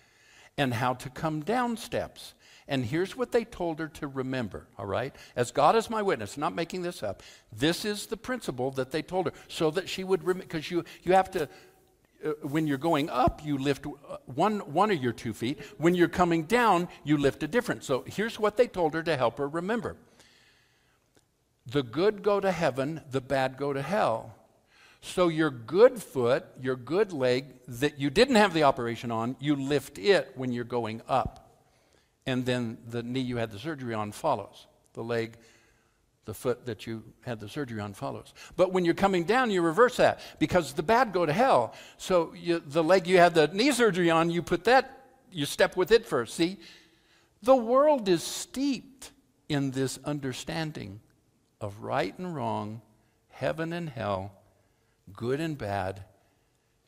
and 0.57 0.75
how 0.75 0.95
to 0.95 1.11
come 1.11 1.41
down 1.41 1.77
steps. 1.77 2.35
And 2.69 2.85
here's 2.85 3.17
what 3.17 3.33
they 3.33 3.45
told 3.45 3.81
her 3.81 3.89
to 3.89 4.07
remember, 4.07 4.67
all 4.79 4.87
right? 4.87 5.15
As 5.35 5.51
God 5.51 5.77
is 5.77 5.91
my 5.91 6.01
witness, 6.01 6.39
not 6.39 6.55
making 6.55 6.83
this 6.83 7.03
up. 7.03 7.23
This 7.53 7.85
is 7.85 8.07
the 8.07 8.17
principle 8.17 8.71
that 8.73 8.93
they 8.93 9.03
told 9.03 9.27
her 9.27 9.33
so 9.49 9.71
that 9.73 9.89
she 9.89 10.05
would 10.05 10.23
remember, 10.23 10.45
because 10.45 10.71
you, 10.71 10.85
you 11.03 11.13
have 11.13 11.31
to, 11.33 11.49
when 12.43 12.67
you're 12.67 12.79
going 12.79 13.11
up, 13.11 13.45
you 13.45 13.59
lift 13.59 13.87
uh, 13.87 14.17
one, 14.27 14.61
one 14.61 14.91
of 14.91 15.03
your 15.03 15.13
two 15.13 15.33
feet. 15.33 15.61
When 15.79 15.95
you're 15.95 16.09
coming 16.09 16.45
down, 16.45 16.89
you 17.05 17.17
lift 17.17 17.43
a 17.43 17.49
different. 17.49 17.85
So 17.85 18.05
here's 18.07 18.39
what 18.39 18.57
they 18.57 18.67
told 18.67 18.95
her 18.95 19.03
to 19.03 19.17
help 19.17 19.39
her 19.39 19.49
remember 19.49 19.97
the 21.65 21.83
good 21.83 22.23
go 22.23 22.41
to 22.41 22.51
heaven, 22.51 23.03
the 23.11 23.21
bad 23.21 23.57
go 23.57 23.73
to 23.73 23.83
hell. 23.83 24.35
So 25.01 25.29
your 25.29 25.51
good 25.51 26.03
foot, 26.03 26.45
your 26.61 26.77
good 26.77 27.13
leg 27.13 27.55
that 27.67 27.99
you 27.99 28.11
didn't 28.11 28.37
have 28.37 28.55
the 28.55 28.65
operation 28.65 29.11
on, 29.11 29.37
you 29.41 29.57
lift 29.57 29.99
it 29.99 30.33
when 30.35 30.53
you're 30.53 30.65
going 30.65 31.03
up. 31.09 31.51
And 32.27 32.47
then 32.47 32.79
the 32.89 33.03
knee 33.03 33.21
you 33.21 33.37
had 33.37 33.51
the 33.51 33.59
surgery 33.59 33.95
on 33.95 34.13
follows. 34.13 34.67
The 34.95 35.03
leg, 35.03 35.37
the 36.25 36.35
foot 36.35 36.67
that 36.67 36.87
you 36.87 37.03
had 37.23 37.41
the 37.41 37.49
surgery 37.49 37.81
on 37.81 37.95
follows. 37.95 38.33
But 38.57 38.73
when 38.73 38.85
you're 38.85 38.95
coming 38.95 39.25
down, 39.25 39.51
you 39.51 39.63
reverse 39.63 39.97
that 39.97 40.21
because 40.39 40.73
the 40.73 40.83
bad 40.83 41.13
go 41.13 41.27
to 41.27 41.33
hell. 41.33 41.75
So 41.97 42.33
you, 42.35 42.63
the 42.65 42.85
leg 42.85 43.07
you 43.07 43.19
had 43.19 43.35
the 43.35 43.49
knee 43.49 43.73
surgery 43.73 44.11
on, 44.11 44.31
you 44.31 44.43
put 44.43 44.65
that, 44.65 45.05
you 45.33 45.47
step 45.47 45.77
with 45.77 45.91
it 45.91 46.07
first. 46.07 46.35
See? 46.35 46.59
The 47.43 47.57
world 47.57 48.09
is 48.09 48.23
steeped 48.23 49.11
in 49.49 49.73
this 49.73 49.99
understanding 50.05 51.01
of 51.61 51.83
right 51.83 52.17
and 52.19 52.35
wrong, 52.35 52.83
heaven 53.31 53.73
and 53.73 53.89
hell 53.89 54.33
good 55.13 55.41
and 55.41 55.57
bad, 55.59 56.05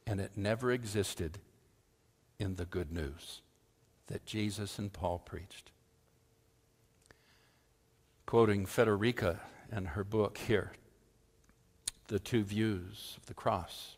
and 0.07 0.21
it 0.21 0.33
never 0.37 0.71
existed 0.71 1.39
in 2.39 2.57
the 2.57 2.65
good 2.65 2.93
news 2.93 3.43
that 4.07 4.27
Jesus 4.27 4.79
and 4.79 4.93
Paul 4.93 5.19
preached. 5.19 5.71
Quoting 8.35 8.67
Frederica 8.67 9.39
and 9.71 9.87
her 9.87 10.03
book 10.03 10.39
here, 10.39 10.73
The 12.09 12.19
Two 12.19 12.43
Views 12.43 13.15
of 13.17 13.27
the 13.27 13.33
Cross, 13.33 13.95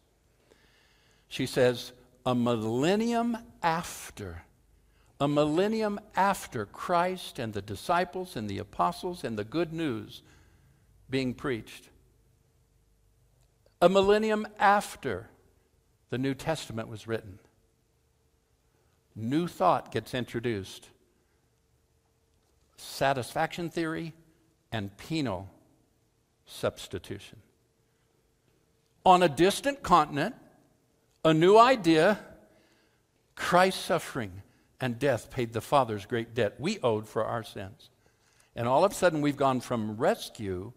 she 1.26 1.46
says, 1.46 1.92
A 2.26 2.34
millennium 2.34 3.38
after, 3.62 4.42
a 5.18 5.26
millennium 5.26 5.98
after 6.14 6.66
Christ 6.66 7.38
and 7.38 7.54
the 7.54 7.62
disciples 7.62 8.36
and 8.36 8.46
the 8.46 8.58
apostles 8.58 9.24
and 9.24 9.38
the 9.38 9.42
good 9.42 9.72
news 9.72 10.20
being 11.08 11.32
preached, 11.32 11.88
A 13.80 13.88
millennium 13.88 14.46
after 14.58 15.30
the 16.10 16.18
New 16.18 16.34
Testament 16.34 16.88
was 16.88 17.08
written, 17.08 17.38
new 19.14 19.48
thought 19.48 19.90
gets 19.90 20.12
introduced. 20.12 20.90
Satisfaction 22.76 23.70
theory 23.70 24.12
and 24.76 24.94
penal 24.98 25.48
substitution. 26.44 27.38
On 29.06 29.22
a 29.22 29.28
distant 29.28 29.82
continent, 29.82 30.34
a 31.24 31.32
new 31.32 31.56
idea 31.56 32.18
Christ's 33.36 33.82
suffering 33.82 34.42
and 34.78 34.98
death 34.98 35.30
paid 35.30 35.54
the 35.54 35.62
Father's 35.62 36.04
great 36.04 36.34
debt 36.34 36.56
we 36.58 36.78
owed 36.82 37.08
for 37.08 37.24
our 37.24 37.42
sins. 37.42 37.88
And 38.54 38.68
all 38.68 38.84
of 38.84 38.92
a 38.92 38.94
sudden, 38.94 39.22
we've 39.22 39.36
gone 39.36 39.60
from 39.60 39.96
rescue 39.96 40.74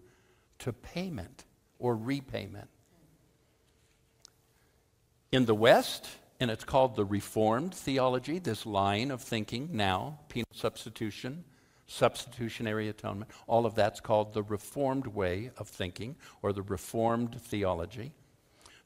to 0.59 0.71
payment 0.71 1.43
or 1.77 1.93
repayment. 1.93 2.69
In 5.33 5.45
the 5.45 5.55
West, 5.55 6.07
and 6.39 6.49
it's 6.49 6.63
called 6.63 6.95
the 6.95 7.05
Reformed 7.05 7.73
theology, 7.75 8.39
this 8.39 8.65
line 8.65 9.11
of 9.11 9.21
thinking 9.21 9.69
now, 9.73 10.19
penal 10.29 10.47
substitution, 10.53 11.43
substitutionary 11.89 12.87
atonement, 12.87 13.31
all 13.47 13.65
of 13.65 13.75
that's 13.75 13.99
called 13.99 14.33
the 14.33 14.43
Reformed 14.43 15.07
way 15.07 15.51
of 15.57 15.67
thinking 15.67 16.15
or 16.41 16.53
the 16.53 16.61
Reformed 16.61 17.41
theology. 17.41 18.13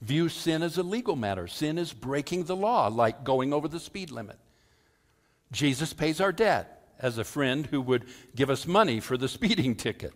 View 0.01 0.29
sin 0.29 0.63
as 0.63 0.77
a 0.77 0.83
legal 0.83 1.15
matter. 1.15 1.47
Sin 1.47 1.77
is 1.77 1.93
breaking 1.93 2.45
the 2.45 2.55
law, 2.55 2.87
like 2.87 3.23
going 3.23 3.53
over 3.53 3.67
the 3.67 3.79
speed 3.79 4.11
limit. 4.11 4.37
Jesus 5.51 5.93
pays 5.93 6.19
our 6.19 6.31
debt 6.31 6.89
as 6.99 7.17
a 7.17 7.23
friend 7.23 7.67
who 7.67 7.81
would 7.81 8.05
give 8.35 8.49
us 8.49 8.65
money 8.65 8.99
for 8.99 9.17
the 9.17 9.27
speeding 9.29 9.75
ticket. 9.75 10.13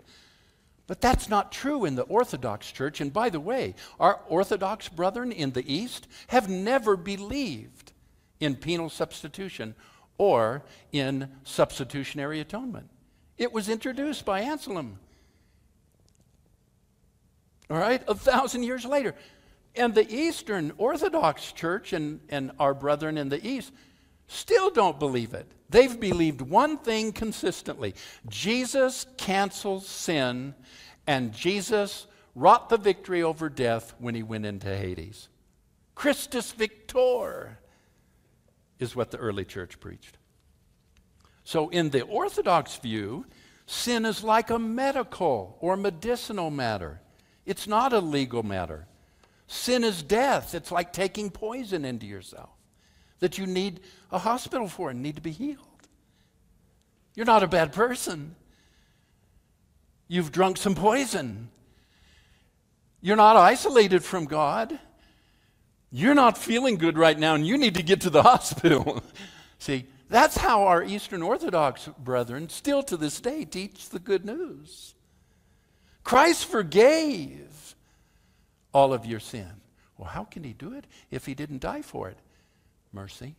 But 0.88 1.02
that's 1.02 1.28
not 1.28 1.52
true 1.52 1.84
in 1.84 1.96
the 1.96 2.04
Orthodox 2.04 2.72
Church. 2.72 3.02
And 3.02 3.12
by 3.12 3.30
the 3.30 3.42
way, 3.42 3.76
our 4.00 4.22
Orthodox 4.28 4.88
brethren 4.88 5.34
in 5.34 5.52
the 5.52 5.72
East 5.72 6.08
have 6.28 6.50
never 6.50 6.96
believed 6.96 7.92
in 8.40 8.56
penal 8.56 8.90
substitution 8.90 9.76
or 10.18 10.64
in 10.92 11.30
substitutionary 11.44 12.40
atonement. 12.40 12.90
It 13.38 13.52
was 13.52 13.70
introduced 13.70 14.26
by 14.26 14.42
Anselm. 14.42 15.00
All 17.70 17.78
right, 17.78 18.02
a 18.08 18.16
thousand 18.16 18.64
years 18.64 18.86
later. 18.86 19.14
And 19.76 19.94
the 19.94 20.10
Eastern 20.12 20.72
Orthodox 20.78 21.52
Church 21.52 21.94
and, 21.94 22.20
and 22.30 22.52
our 22.60 22.74
brethren 22.74 23.18
in 23.18 23.30
the 23.30 23.46
East 23.46 23.72
still 24.28 24.70
don't 24.70 25.00
believe 25.00 25.34
it. 25.34 25.46
They've 25.70 26.00
believed 26.00 26.42
one 26.42 26.78
thing 26.78 27.12
consistently 27.12 27.94
Jesus 28.30 29.06
cancels 29.18 29.88
sin, 29.88 30.56
and 31.06 31.34
Jesus 31.34 32.08
wrought 32.36 32.70
the 32.70 32.78
victory 32.78 33.22
over 33.22 33.50
death 33.50 33.94
when 34.00 34.16
he 34.16 34.24
went 34.24 34.46
into 34.46 34.76
Hades. 34.76 35.28
Christus 35.94 36.52
Victor 36.52 37.57
is 38.80 38.96
what 38.96 39.12
the 39.12 39.18
early 39.18 39.46
church 39.46 39.80
preached. 39.80 40.18
So, 41.44 41.70
in 41.70 41.90
the 41.90 42.02
Orthodox 42.02 42.76
view, 42.78 43.26
sin 43.66 44.06
is 44.06 44.24
like 44.24 44.50
a 44.50 44.60
medical 44.60 45.58
or 45.62 45.78
medicinal 45.78 46.52
matter, 46.52 47.02
it's 47.46 47.68
not 47.68 47.94
a 47.94 48.00
legal 48.00 48.44
matter. 48.44 48.88
Sin 49.48 49.86
is 49.86 50.04
death, 50.04 50.54
it's 50.54 50.72
like 50.72 50.92
taking 50.92 51.30
poison 51.30 51.86
into 51.86 52.06
yourself 52.06 52.50
that 53.20 53.38
you 53.38 53.48
need 53.48 53.80
a 54.12 54.20
hospital 54.20 54.68
for 54.68 54.90
and 54.90 55.02
need 55.02 55.16
to 55.16 55.22
be 55.22 55.32
healed. 55.32 55.66
You're 57.16 57.26
not 57.26 57.44
a 57.44 57.48
bad 57.48 57.74
person. 57.74 58.36
You've 60.08 60.32
drunk 60.32 60.58
some 60.58 60.76
poison. 60.76 61.50
You're 63.02 63.16
not 63.16 63.36
isolated 63.36 64.04
from 64.04 64.26
God. 64.26 64.78
You're 65.92 66.16
not 66.16 66.38
feeling 66.38 66.78
good 66.78 66.98
right 66.98 67.18
now, 67.18 67.36
and 67.36 67.46
you 67.48 67.58
need 67.58 67.76
to 67.76 67.84
get 67.84 68.02
to 68.02 68.10
the 68.10 68.24
hospital. 68.32 69.04
See, 69.60 69.86
that's 70.10 70.38
how 70.38 70.64
our 70.64 70.84
Eastern 70.84 71.22
Orthodox 71.22 71.90
brethren, 72.00 72.50
still 72.50 72.84
to 72.84 72.98
this 72.98 73.20
day, 73.20 73.46
teach 73.46 73.90
the 73.90 74.00
good 74.00 74.26
news. 74.26 74.96
Christ 76.04 76.46
forgave 76.46 77.76
all 78.74 78.94
of 78.94 79.06
your 79.06 79.20
sin. 79.20 79.52
Well, 79.98 80.10
how 80.10 80.24
can 80.24 80.44
he 80.44 80.54
do 80.54 80.74
it 80.74 80.86
if 81.12 81.26
he 81.26 81.34
didn't 81.34 81.62
die 81.62 81.82
for 81.82 82.10
it? 82.10 82.18
Mercy. 82.94 83.36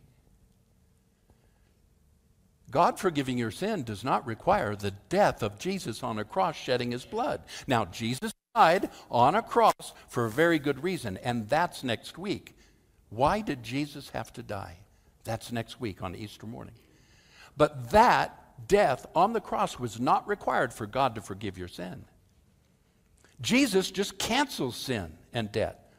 God 2.71 2.99
forgiving 2.99 3.37
your 3.37 3.51
sin 3.51 3.83
does 3.83 4.03
not 4.03 4.27
require 4.27 4.75
the 4.75 4.91
death 5.09 5.41
of 5.41 5.57
Jesus 5.57 6.03
on 6.03 6.19
a 6.19 6.23
cross 6.23 6.55
shedding 6.55 6.91
his 6.91 7.05
blood. 7.05 7.41
Now, 7.65 7.85
Jesus 7.85 8.31
died 8.59 8.89
on 9.09 9.35
a 9.35 9.41
cross 9.41 9.93
for 10.09 10.25
a 10.25 10.29
very 10.29 10.59
good 10.59 10.83
reason, 10.83 11.17
and 11.23 11.47
that's 11.47 11.83
next 11.83 12.17
week. 12.17 12.55
Why 13.09 13.41
did 13.41 13.63
Jesus 13.63 14.09
have 14.09 14.33
to 14.33 14.43
die? 14.43 14.77
That's 15.23 15.51
next 15.51 15.79
week 15.79 16.03
on 16.03 16.13
Easter 16.15 16.45
morning. 16.45 16.75
But 17.55 17.91
that 17.91 18.67
death 18.67 19.05
on 19.15 19.31
the 19.31 19.39
cross 19.39 19.79
was 19.79 19.99
not 19.99 20.27
required 20.27 20.73
for 20.73 20.85
God 20.85 21.15
to 21.15 21.21
forgive 21.21 21.57
your 21.57 21.69
sin. 21.69 22.03
Jesus 23.41 23.91
just 23.91 24.19
cancels 24.19 24.75
sin 24.75 25.13
and 25.31 25.49
debt. 25.51 25.93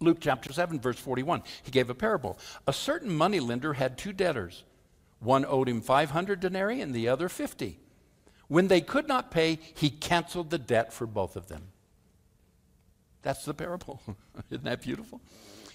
Luke 0.00 0.18
chapter 0.20 0.52
7, 0.52 0.78
verse 0.80 0.98
41, 0.98 1.42
he 1.62 1.70
gave 1.70 1.88
a 1.88 1.94
parable. 1.94 2.38
A 2.66 2.72
certain 2.72 3.10
moneylender 3.10 3.72
had 3.72 3.96
two 3.96 4.12
debtors. 4.12 4.62
One 5.20 5.46
owed 5.46 5.68
him 5.68 5.80
500 5.80 6.38
denarii 6.38 6.82
and 6.82 6.94
the 6.94 7.08
other 7.08 7.30
50. 7.30 7.80
When 8.48 8.68
they 8.68 8.82
could 8.82 9.08
not 9.08 9.30
pay, 9.30 9.58
he 9.74 9.90
canceled 9.90 10.50
the 10.50 10.58
debt 10.58 10.92
for 10.92 11.06
both 11.06 11.34
of 11.34 11.48
them. 11.48 11.68
That's 13.22 13.44
the 13.44 13.54
parable. 13.54 14.00
Isn't 14.50 14.64
that 14.64 14.82
beautiful? 14.82 15.20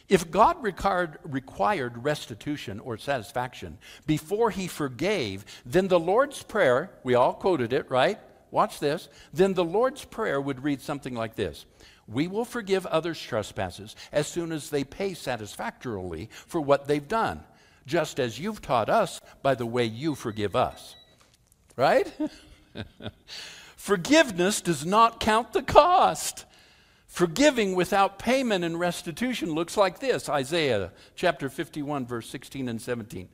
If 0.09 0.29
God 0.29 0.63
required, 0.63 2.03
restitution 2.03 2.79
or 2.79 2.97
satisfaction 2.97 3.77
before 4.05 4.51
he 4.51 4.67
forgave, 4.67 5.45
then 5.65 5.87
the 5.87 5.99
Lord's 5.99 6.43
Prayer, 6.43 6.91
we 7.03 7.15
all 7.15 7.33
quoted 7.33 7.71
it, 7.71 7.89
right? 7.89 8.19
Watch 8.51 8.79
this. 8.79 9.07
Then 9.33 9.53
the 9.53 9.63
Lord's 9.63 10.03
Prayer 10.03 10.39
would 10.41 10.63
read 10.63 10.81
something 10.81 11.15
like 11.15 11.35
this 11.35 11.65
We 12.07 12.27
will 12.27 12.45
forgive 12.45 12.85
others' 12.85 13.19
trespasses 13.19 13.95
as 14.11 14.27
soon 14.27 14.51
as 14.51 14.69
they 14.69 14.83
pay 14.83 15.13
satisfactorily 15.13 16.29
for 16.47 16.59
what 16.59 16.87
they've 16.87 17.07
done 17.07 17.43
just 17.85 18.19
as 18.19 18.39
you've 18.39 18.61
taught 18.61 18.89
us 18.89 19.21
by 19.41 19.55
the 19.55 19.65
way 19.65 19.85
you 19.85 20.15
forgive 20.15 20.55
us. 20.55 20.95
Right? 21.75 22.11
Forgiveness 23.75 24.61
does 24.61 24.85
not 24.85 25.19
count 25.19 25.53
the 25.53 25.63
cost. 25.63 26.45
Forgiving 27.13 27.75
without 27.75 28.17
payment 28.17 28.65
and 28.65 28.79
restitution 28.79 29.51
looks 29.51 29.77
like 29.77 29.99
this 29.99 30.27
Isaiah 30.27 30.91
chapter 31.15 31.47
51, 31.47 32.07
verse 32.07 32.27
16 32.27 32.67
and 32.67 32.81
17. 32.81 33.29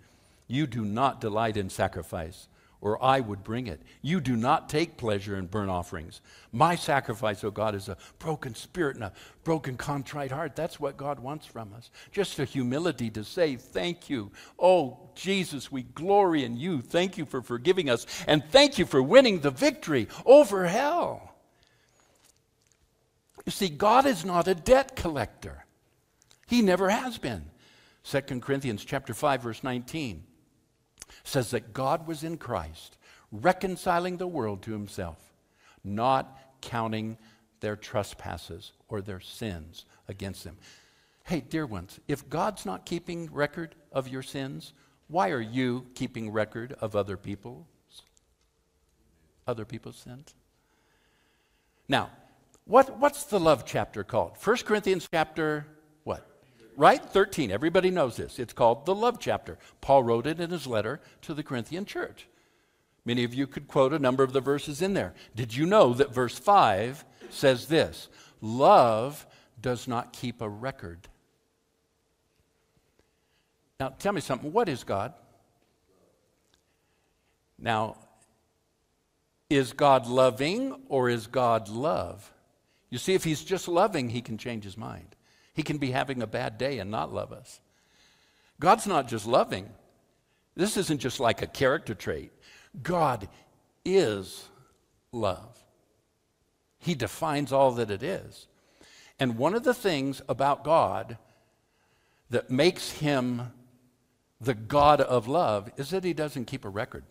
You 0.47 0.67
do 0.67 0.83
not 0.83 1.21
delight 1.21 1.55
in 1.55 1.69
sacrifice 1.69 2.49
or 2.81 3.01
I 3.01 3.21
would 3.21 3.41
bring 3.41 3.67
it. 3.67 3.81
You 4.01 4.19
do 4.19 4.35
not 4.35 4.67
take 4.67 4.97
pleasure 4.97 5.37
in 5.37 5.47
burnt 5.47 5.69
offerings. 5.69 6.19
My 6.51 6.75
sacrifice, 6.75 7.41
O 7.45 7.51
God, 7.51 7.73
is 7.73 7.87
a 7.87 7.95
broken 8.19 8.53
spirit 8.53 8.97
and 8.97 9.05
a 9.05 9.13
broken, 9.45 9.77
contrite 9.77 10.31
heart. 10.33 10.57
That's 10.57 10.77
what 10.77 10.97
God 10.97 11.17
wants 11.17 11.45
from 11.45 11.73
us. 11.73 11.89
Just 12.11 12.37
a 12.39 12.43
humility 12.43 13.09
to 13.11 13.23
say, 13.23 13.55
Thank 13.55 14.09
you. 14.09 14.29
Oh, 14.59 15.09
Jesus, 15.15 15.71
we 15.71 15.83
glory 15.83 16.43
in 16.43 16.57
you. 16.57 16.81
Thank 16.81 17.17
you 17.17 17.25
for 17.25 17.41
forgiving 17.41 17.89
us. 17.89 18.05
And 18.27 18.43
thank 18.51 18.77
you 18.77 18.85
for 18.85 19.01
winning 19.01 19.39
the 19.39 19.51
victory 19.51 20.09
over 20.25 20.65
hell. 20.65 21.29
You 23.45 23.51
see, 23.51 23.69
God 23.69 24.05
is 24.05 24.25
not 24.25 24.47
a 24.47 24.55
debt 24.55 24.95
collector, 24.95 25.65
He 26.47 26.61
never 26.61 26.89
has 26.89 27.17
been. 27.17 27.45
2 28.03 28.21
Corinthians 28.39 28.83
chapter 28.85 29.13
5, 29.13 29.43
verse 29.43 29.63
19 29.63 30.23
says 31.23 31.51
that 31.51 31.73
God 31.73 32.07
was 32.07 32.23
in 32.23 32.37
Christ, 32.37 32.97
reconciling 33.31 34.17
the 34.17 34.27
world 34.27 34.61
to 34.63 34.71
himself, 34.71 35.33
not 35.83 36.39
counting 36.61 37.17
their 37.59 37.75
trespasses 37.75 38.71
or 38.87 39.01
their 39.01 39.19
sins 39.19 39.85
against 40.07 40.43
them. 40.43 40.57
Hey, 41.23 41.41
dear 41.41 41.65
ones, 41.65 41.99
if 42.07 42.27
God's 42.29 42.65
not 42.65 42.85
keeping 42.85 43.31
record 43.31 43.75
of 43.91 44.07
your 44.07 44.23
sins, 44.23 44.73
why 45.07 45.29
are 45.29 45.41
you 45.41 45.85
keeping 45.93 46.31
record 46.31 46.73
of 46.79 46.95
other 46.95 47.17
people's 47.17 47.65
other 49.45 49.65
people's 49.65 49.97
sins? 49.97 50.35
Now, 51.87 52.11
what, 52.69 52.99
what's 52.99 53.23
the 53.23 53.39
love 53.39 53.65
chapter 53.65 54.03
called? 54.03 54.33
1 54.43 54.57
Corinthians 54.57 55.09
chapter 55.11 55.65
what? 56.03 56.29
right? 56.77 57.03
13. 57.03 57.49
Everybody 57.49 57.89
knows 57.89 58.15
this. 58.15 58.37
It's 58.37 58.53
called 58.53 58.85
the 58.85 58.93
love 58.93 59.19
chapter. 59.19 59.57
Paul 59.81 60.03
wrote 60.03 60.27
it 60.27 60.39
in 60.39 60.51
his 60.51 60.67
letter 60.67 61.01
to 61.23 61.33
the 61.33 61.41
Corinthian 61.41 61.85
church. 61.85 62.27
Many 63.05 63.23
of 63.23 63.33
you 63.33 63.47
could 63.47 63.67
quote 63.67 63.91
a 63.91 63.97
number 63.97 64.23
of 64.23 64.33
the 64.33 64.39
verses 64.39 64.83
in 64.83 64.93
there. 64.93 65.15
Did 65.35 65.55
you 65.55 65.65
know 65.65 65.93
that 65.93 66.13
verse 66.13 66.37
5 66.37 67.03
says 67.31 67.65
this 67.65 68.07
Love 68.39 69.25
does 69.59 69.87
not 69.87 70.13
keep 70.13 70.39
a 70.39 70.47
record? 70.47 71.07
Now, 73.79 73.89
tell 73.97 74.13
me 74.13 74.21
something. 74.21 74.53
What 74.53 74.69
is 74.69 74.83
God? 74.83 75.13
Now, 77.57 77.97
is 79.49 79.73
God 79.73 80.05
loving 80.05 80.83
or 80.87 81.09
is 81.09 81.25
God 81.25 81.67
love? 81.67 82.31
You 82.89 82.97
see, 82.97 83.13
if 83.13 83.23
he's 83.23 83.43
just 83.43 83.67
loving, 83.67 84.09
he 84.09 84.21
can 84.21 84.37
change 84.37 84.63
his 84.63 84.77
mind. 84.77 85.15
He 85.53 85.63
can 85.63 85.77
be 85.77 85.91
having 85.91 86.21
a 86.21 86.27
bad 86.27 86.57
day 86.57 86.79
and 86.79 86.89
not 86.89 87.13
love 87.13 87.31
us. 87.31 87.59
God's 88.59 88.87
not 88.87 89.07
just 89.07 89.25
loving. 89.25 89.69
This 90.55 90.77
isn't 90.77 90.99
just 90.99 91.19
like 91.19 91.41
a 91.41 91.47
character 91.47 91.93
trait. 91.93 92.31
God 92.81 93.29
is 93.85 94.47
love. 95.11 95.57
He 96.79 96.95
defines 96.95 97.51
all 97.51 97.71
that 97.73 97.91
it 97.91 98.03
is. 98.03 98.47
And 99.19 99.37
one 99.37 99.53
of 99.53 99.63
the 99.63 99.73
things 99.73 100.21
about 100.29 100.63
God 100.63 101.17
that 102.29 102.49
makes 102.49 102.91
him 102.91 103.51
the 104.39 104.53
God 104.53 105.01
of 105.01 105.27
love 105.27 105.69
is 105.77 105.89
that 105.89 106.03
he 106.03 106.13
doesn't 106.13 106.45
keep 106.45 106.63
a 106.63 106.69
record. 106.69 107.03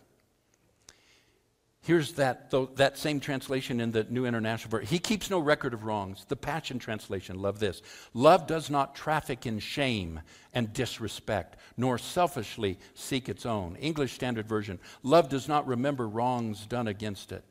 Here's 1.83 2.13
that, 2.13 2.51
though, 2.51 2.69
that 2.75 2.97
same 2.97 3.19
translation 3.19 3.79
in 3.79 3.91
the 3.91 4.03
New 4.03 4.25
International 4.25 4.69
Version. 4.69 4.87
He 4.87 4.99
keeps 4.99 5.29
no 5.29 5.39
record 5.39 5.73
of 5.73 5.85
wrongs. 5.85 6.25
The 6.27 6.35
Passion 6.35 6.77
Translation, 6.77 7.41
love 7.41 7.59
this. 7.59 7.81
Love 8.13 8.47
does 8.47 8.69
not 8.69 8.95
traffic 8.95 9.45
in 9.45 9.59
shame 9.59 10.19
and 10.53 10.73
disrespect, 10.73 11.55
nor 11.77 11.97
selfishly 11.97 12.77
seek 12.95 13.29
its 13.29 13.45
own. 13.45 13.77
English 13.77 14.13
Standard 14.13 14.47
Version, 14.47 14.77
love 15.03 15.29
does 15.29 15.47
not 15.47 15.65
remember 15.67 16.07
wrongs 16.07 16.65
done 16.65 16.87
against 16.87 17.31
it. 17.31 17.43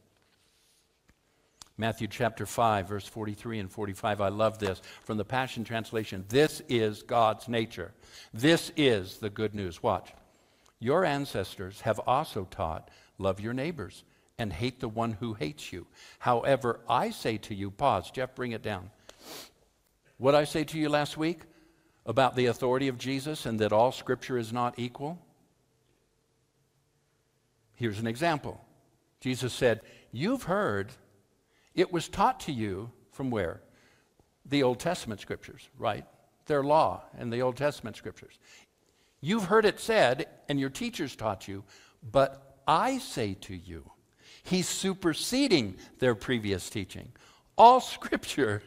Matthew 1.79 2.09
chapter 2.09 2.45
5, 2.45 2.89
verse 2.89 3.07
43 3.07 3.61
and 3.61 3.71
45. 3.71 4.21
I 4.21 4.29
love 4.29 4.59
this 4.59 4.83
from 5.05 5.17
the 5.17 5.25
Passion 5.25 5.65
Translation. 5.65 6.25
This 6.29 6.61
is 6.69 7.03
God's 7.03 7.49
nature. 7.49 7.93
This 8.35 8.73
is 8.77 9.19
the 9.19 9.31
good 9.31 9.55
news. 9.55 9.83
Watch. 9.83 10.13
Your 10.81 11.05
ancestors 11.05 11.81
have 11.81 12.01
also 12.01 12.47
taught 12.51 12.91
love 13.17 13.41
your 13.41 13.55
neighbors 13.55 14.05
and 14.39 14.53
hate 14.53 14.81
the 14.81 14.89
one 14.89 15.13
who 15.13 15.35
hates 15.35 15.73
you. 15.73 15.87
However, 16.21 16.81
I 16.89 17.11
say 17.11 17.39
to 17.39 17.55
you, 17.55 17.71
pause, 17.71 18.11
Jeff, 18.11 18.35
bring 18.35 18.53
it 18.53 18.63
down. 18.63 18.91
What 20.17 20.35
I 20.35 20.45
say 20.45 20.65
to 20.65 20.79
you 20.79 20.89
last 20.89 21.17
week 21.17 21.41
about 22.07 22.37
the 22.37 22.47
authority 22.47 22.89
of 22.89 22.99
Jesus 22.99 23.47
and 23.47 23.59
that 23.61 23.73
all 23.73 23.93
scripture 23.93 24.39
is 24.39 24.53
not 24.53 24.79
equal? 24.79 25.19
Here's 27.75 27.99
an 27.99 28.07
example. 28.07 28.65
Jesus 29.21 29.53
said, 29.53 29.81
You've 30.11 30.45
heard, 30.45 30.93
it 31.75 31.93
was 31.93 32.09
taught 32.09 32.41
to 32.41 32.53
you 32.53 32.91
from 33.13 33.31
where? 33.31 33.61
The 34.47 34.63
Old 34.63 34.81
Testament 34.81 35.21
scriptures, 35.21 35.69
right? 35.79 36.05
Their 36.47 36.63
law 36.63 37.03
and 37.17 37.33
the 37.33 37.43
Old 37.43 37.57
Testament 37.57 37.97
scriptures. 37.97 38.39
You've 39.21 39.45
heard 39.45 39.65
it 39.65 39.81
said, 39.81 40.29
and 40.49 40.59
your 40.59 40.71
teachers 40.71 41.15
taught 41.15 41.47
you, 41.49 41.65
but 42.03 42.61
I 42.67 42.99
say 42.99 43.35
to 43.43 43.55
you, 43.55 43.91
He's 44.43 44.69
superseding 44.69 45.77
their 45.99 46.15
previous 46.15 46.71
teaching. 46.71 47.13
All 47.57 47.81
scripture 47.81 48.63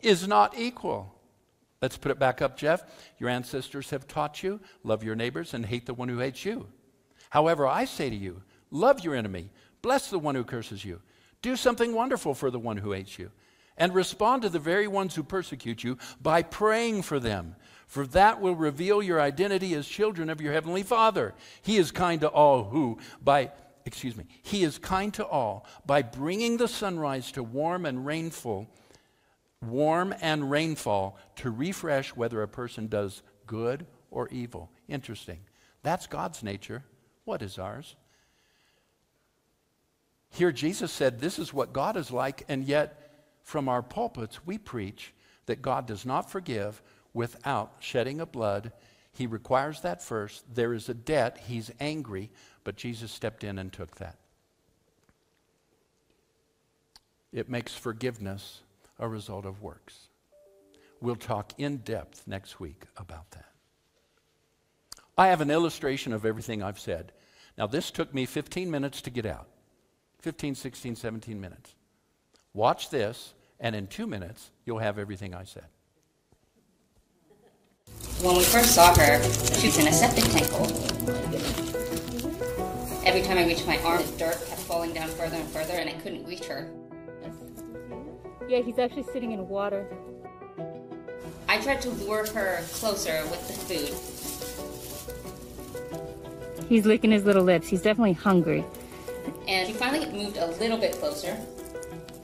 is 0.00 0.26
not 0.26 0.58
equal. 0.58 1.14
Let's 1.80 1.96
put 1.96 2.12
it 2.12 2.18
back 2.18 2.40
up, 2.40 2.56
Jeff. 2.56 2.84
Your 3.18 3.28
ancestors 3.28 3.90
have 3.90 4.06
taught 4.06 4.42
you 4.42 4.60
love 4.84 5.02
your 5.02 5.16
neighbors 5.16 5.52
and 5.52 5.66
hate 5.66 5.86
the 5.86 5.94
one 5.94 6.08
who 6.08 6.18
hates 6.18 6.44
you. 6.44 6.68
However, 7.30 7.66
I 7.66 7.86
say 7.86 8.08
to 8.08 8.16
you, 8.16 8.42
love 8.70 9.00
your 9.00 9.14
enemy, 9.14 9.50
bless 9.80 10.10
the 10.10 10.18
one 10.18 10.34
who 10.34 10.44
curses 10.44 10.84
you, 10.84 11.00
do 11.40 11.56
something 11.56 11.92
wonderful 11.92 12.34
for 12.34 12.50
the 12.50 12.58
one 12.58 12.76
who 12.76 12.92
hates 12.92 13.18
you, 13.18 13.30
and 13.76 13.94
respond 13.94 14.42
to 14.42 14.48
the 14.48 14.58
very 14.58 14.86
ones 14.86 15.14
who 15.14 15.22
persecute 15.22 15.82
you 15.82 15.98
by 16.20 16.42
praying 16.42 17.02
for 17.02 17.18
them. 17.18 17.56
For 17.86 18.06
that 18.08 18.40
will 18.40 18.54
reveal 18.54 19.02
your 19.02 19.20
identity 19.20 19.74
as 19.74 19.86
children 19.86 20.30
of 20.30 20.40
your 20.40 20.52
heavenly 20.52 20.82
Father. 20.82 21.34
He 21.62 21.76
is 21.76 21.90
kind 21.90 22.20
to 22.20 22.28
all 22.28 22.64
who, 22.64 22.98
by 23.22 23.50
excuse 23.84 24.16
me, 24.16 24.24
he 24.42 24.62
is 24.64 24.78
kind 24.78 25.12
to 25.14 25.26
all 25.26 25.66
by 25.86 26.02
bringing 26.02 26.56
the 26.56 26.68
sunrise 26.68 27.32
to 27.32 27.42
warm 27.42 27.86
and 27.86 28.06
rainful, 28.06 28.68
warm 29.60 30.14
and 30.20 30.50
rainfall 30.50 31.18
to 31.36 31.50
refresh 31.50 32.14
whether 32.14 32.42
a 32.42 32.48
person 32.48 32.86
does 32.88 33.22
good 33.46 33.86
or 34.10 34.28
evil. 34.28 34.70
Interesting. 34.88 35.40
That's 35.82 36.06
God's 36.06 36.42
nature. 36.42 36.84
What 37.24 37.42
is 37.42 37.58
ours? 37.58 37.96
Here, 40.30 40.52
Jesus 40.52 40.90
said, 40.90 41.20
This 41.20 41.38
is 41.38 41.52
what 41.52 41.72
God 41.72 41.96
is 41.96 42.10
like, 42.10 42.44
and 42.48 42.64
yet 42.64 43.10
from 43.42 43.68
our 43.68 43.82
pulpits, 43.82 44.46
we 44.46 44.58
preach 44.58 45.12
that 45.46 45.62
God 45.62 45.86
does 45.86 46.06
not 46.06 46.30
forgive 46.30 46.82
without 47.12 47.74
shedding 47.80 48.20
of 48.20 48.32
blood. 48.32 48.72
He 49.14 49.26
requires 49.26 49.80
that 49.80 50.02
first. 50.02 50.44
There 50.54 50.72
is 50.72 50.88
a 50.88 50.94
debt. 50.94 51.38
He's 51.46 51.70
angry. 51.80 52.30
But 52.64 52.76
Jesus 52.76 53.12
stepped 53.12 53.44
in 53.44 53.58
and 53.58 53.72
took 53.72 53.96
that. 53.96 54.16
It 57.32 57.48
makes 57.48 57.74
forgiveness 57.74 58.60
a 58.98 59.08
result 59.08 59.46
of 59.46 59.62
works. 59.62 60.08
We'll 61.00 61.16
talk 61.16 61.52
in 61.58 61.78
depth 61.78 62.22
next 62.26 62.60
week 62.60 62.84
about 62.96 63.30
that. 63.32 63.46
I 65.18 65.28
have 65.28 65.40
an 65.40 65.50
illustration 65.50 66.12
of 66.12 66.24
everything 66.24 66.62
I've 66.62 66.78
said. 66.78 67.12
Now, 67.58 67.66
this 67.66 67.90
took 67.90 68.14
me 68.14 68.24
15 68.24 68.70
minutes 68.70 69.02
to 69.02 69.10
get 69.10 69.26
out 69.26 69.48
15, 70.20 70.54
16, 70.54 70.96
17 70.96 71.40
minutes. 71.40 71.74
Watch 72.54 72.90
this, 72.90 73.34
and 73.58 73.74
in 73.74 73.88
two 73.88 74.06
minutes, 74.06 74.50
you'll 74.64 74.78
have 74.78 74.98
everything 74.98 75.34
I 75.34 75.44
said. 75.44 75.66
When 78.22 78.36
we 78.36 78.44
first 78.44 78.76
saw 78.76 78.94
her, 78.94 79.20
she 79.58 79.66
was 79.66 79.78
in 79.78 79.88
a 79.88 79.92
septic 79.92 80.22
tank 80.26 80.48
hole. 80.50 80.70
Every 83.04 83.20
time 83.20 83.36
I 83.36 83.44
reached 83.44 83.66
my 83.66 83.78
arm, 83.78 84.00
the 84.06 84.12
dirt 84.16 84.38
kept 84.46 84.60
falling 84.60 84.94
down 84.94 85.08
further 85.08 85.34
and 85.34 85.48
further, 85.48 85.72
and 85.72 85.90
I 85.90 85.94
couldn't 85.94 86.24
reach 86.24 86.44
her. 86.44 86.70
Yeah, 88.48 88.60
he's 88.60 88.78
actually 88.78 89.02
sitting 89.12 89.32
in 89.32 89.48
water. 89.48 89.88
I 91.48 91.58
tried 91.58 91.82
to 91.82 91.90
lure 91.90 92.24
her 92.28 92.62
closer 92.74 93.24
with 93.28 93.44
the 93.48 93.54
food. 93.54 93.90
He's 96.68 96.86
licking 96.86 97.10
his 97.10 97.24
little 97.24 97.42
lips. 97.42 97.66
He's 97.66 97.82
definitely 97.82 98.12
hungry. 98.12 98.64
And 99.48 99.66
he 99.66 99.74
finally 99.74 100.06
moved 100.12 100.36
a 100.36 100.46
little 100.46 100.78
bit 100.78 100.92
closer. 100.92 101.36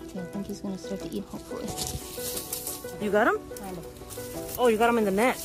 Okay, 0.05 0.21
I 0.21 0.25
think 0.27 0.47
he's 0.47 0.61
gonna 0.61 0.79
start 0.79 1.01
to 1.01 1.11
eat, 1.11 1.25
hopefully. 1.25 1.67
You 3.05 3.11
got 3.11 3.27
him? 3.27 3.41
Kind 3.57 3.77
of. 3.77 4.57
Oh, 4.61 4.69
you 4.69 4.77
got 4.79 4.91
him 4.91 4.99
in 4.99 5.05
the 5.05 5.11
net. 5.11 5.37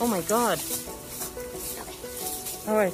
Oh 0.00 0.06
my 0.06 0.20
god. 0.22 0.58
All 2.66 2.76
right 2.76 2.92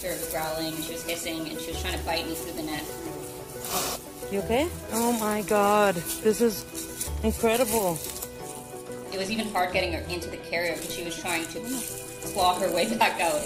She 0.00 0.08
was 0.08 0.28
growling, 0.30 0.74
she 0.82 0.92
was 0.92 1.02
hissing, 1.04 1.48
and 1.48 1.60
she 1.60 1.72
was 1.72 1.80
trying 1.82 1.98
to 1.98 2.04
bite 2.04 2.26
me 2.26 2.34
through 2.34 2.52
the 2.52 2.62
net. 2.62 2.84
You 4.30 4.40
okay? 4.40 4.68
Oh 4.92 5.12
my 5.12 5.42
god, 5.42 5.94
this 5.94 6.40
is 6.40 7.10
incredible. 7.22 7.98
It 9.12 9.18
was 9.18 9.30
even 9.30 9.48
hard 9.50 9.72
getting 9.72 9.92
her 9.92 10.00
into 10.10 10.28
the 10.28 10.36
carrier 10.36 10.74
because 10.74 10.94
she 10.94 11.04
was 11.04 11.16
trying 11.16 11.46
to 11.46 11.60
claw 12.32 12.58
her 12.58 12.72
way 12.72 12.92
back 12.96 13.20
out. 13.20 13.40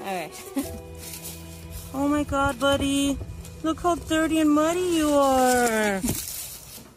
Alright. 0.00 0.42
oh 1.94 2.08
my 2.08 2.24
god, 2.24 2.58
buddy. 2.58 3.18
Look 3.62 3.80
how 3.80 3.94
dirty 3.94 4.40
and 4.40 4.50
muddy 4.50 4.80
you 4.80 5.10
are. 5.10 6.00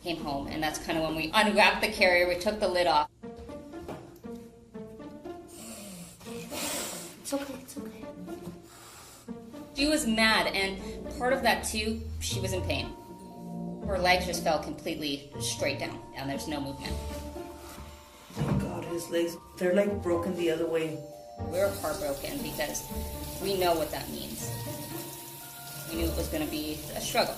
Came 0.06 0.24
home, 0.24 0.46
and 0.46 0.62
that's 0.62 0.78
kind 0.78 1.00
of 1.00 1.04
when 1.04 1.16
we 1.16 1.32
unwrapped 1.34 1.82
the 1.82 1.88
carrier, 1.88 2.28
we 2.28 2.36
took 2.36 2.60
the 2.60 2.68
lid 2.68 2.86
off. 2.86 3.10
It's 7.24 7.34
okay, 7.34 7.56
it's 7.60 7.76
okay. 7.76 8.06
She 9.74 9.88
was 9.88 10.06
mad, 10.06 10.54
and 10.54 10.78
part 11.18 11.34
of 11.34 11.42
that 11.42 11.64
too, 11.64 12.00
she 12.20 12.40
was 12.40 12.54
in 12.54 12.62
pain. 12.62 12.94
Her 13.88 13.98
legs 13.98 14.28
just 14.28 14.44
fell 14.44 14.60
completely 14.60 15.32
straight 15.40 15.80
down, 15.80 16.00
and 16.16 16.30
there's 16.30 16.48
no 16.48 16.62
movement. 16.62 16.94
Oh 18.42 18.54
God, 18.60 18.86
his 18.86 19.10
legs, 19.10 19.36
they're 19.58 19.74
like 19.74 20.04
broken 20.04 20.36
the 20.36 20.52
other 20.52 20.68
way. 20.68 21.00
We're 21.48 21.74
heartbroken 21.82 22.44
because 22.44 22.84
we 23.42 23.58
know 23.58 23.74
what 23.76 23.90
that 23.90 24.08
means. 24.12 24.52
We 25.90 25.96
knew 25.96 26.06
it 26.06 26.16
was 26.16 26.28
going 26.28 26.46
to 26.46 26.52
be 26.52 26.78
a 26.96 27.02
struggle. 27.02 27.34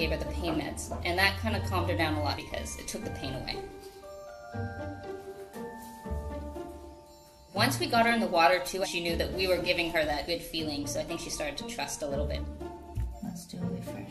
Gave 0.00 0.12
her 0.12 0.16
the 0.16 0.24
pain 0.32 0.54
meds, 0.54 0.90
and 1.04 1.18
that 1.18 1.36
kind 1.40 1.54
of 1.54 1.62
calmed 1.68 1.90
her 1.90 1.96
down 1.96 2.14
a 2.14 2.22
lot 2.22 2.38
because 2.38 2.78
it 2.78 2.88
took 2.88 3.04
the 3.04 3.10
pain 3.10 3.34
away. 3.34 3.58
Once 7.52 7.78
we 7.78 7.86
got 7.86 8.06
her 8.06 8.12
in 8.12 8.18
the 8.18 8.26
water 8.26 8.62
too, 8.64 8.82
she 8.86 9.02
knew 9.02 9.14
that 9.16 9.30
we 9.34 9.46
were 9.46 9.58
giving 9.58 9.90
her 9.90 10.02
that 10.02 10.26
good 10.26 10.40
feeling, 10.40 10.86
so 10.86 11.00
I 11.00 11.04
think 11.04 11.20
she 11.20 11.28
started 11.28 11.58
to 11.58 11.66
trust 11.66 12.00
a 12.00 12.06
little 12.06 12.24
bit. 12.24 12.40
Let's 13.22 13.44
do 13.44 13.58
a 13.58 13.66
refresh. 13.66 14.10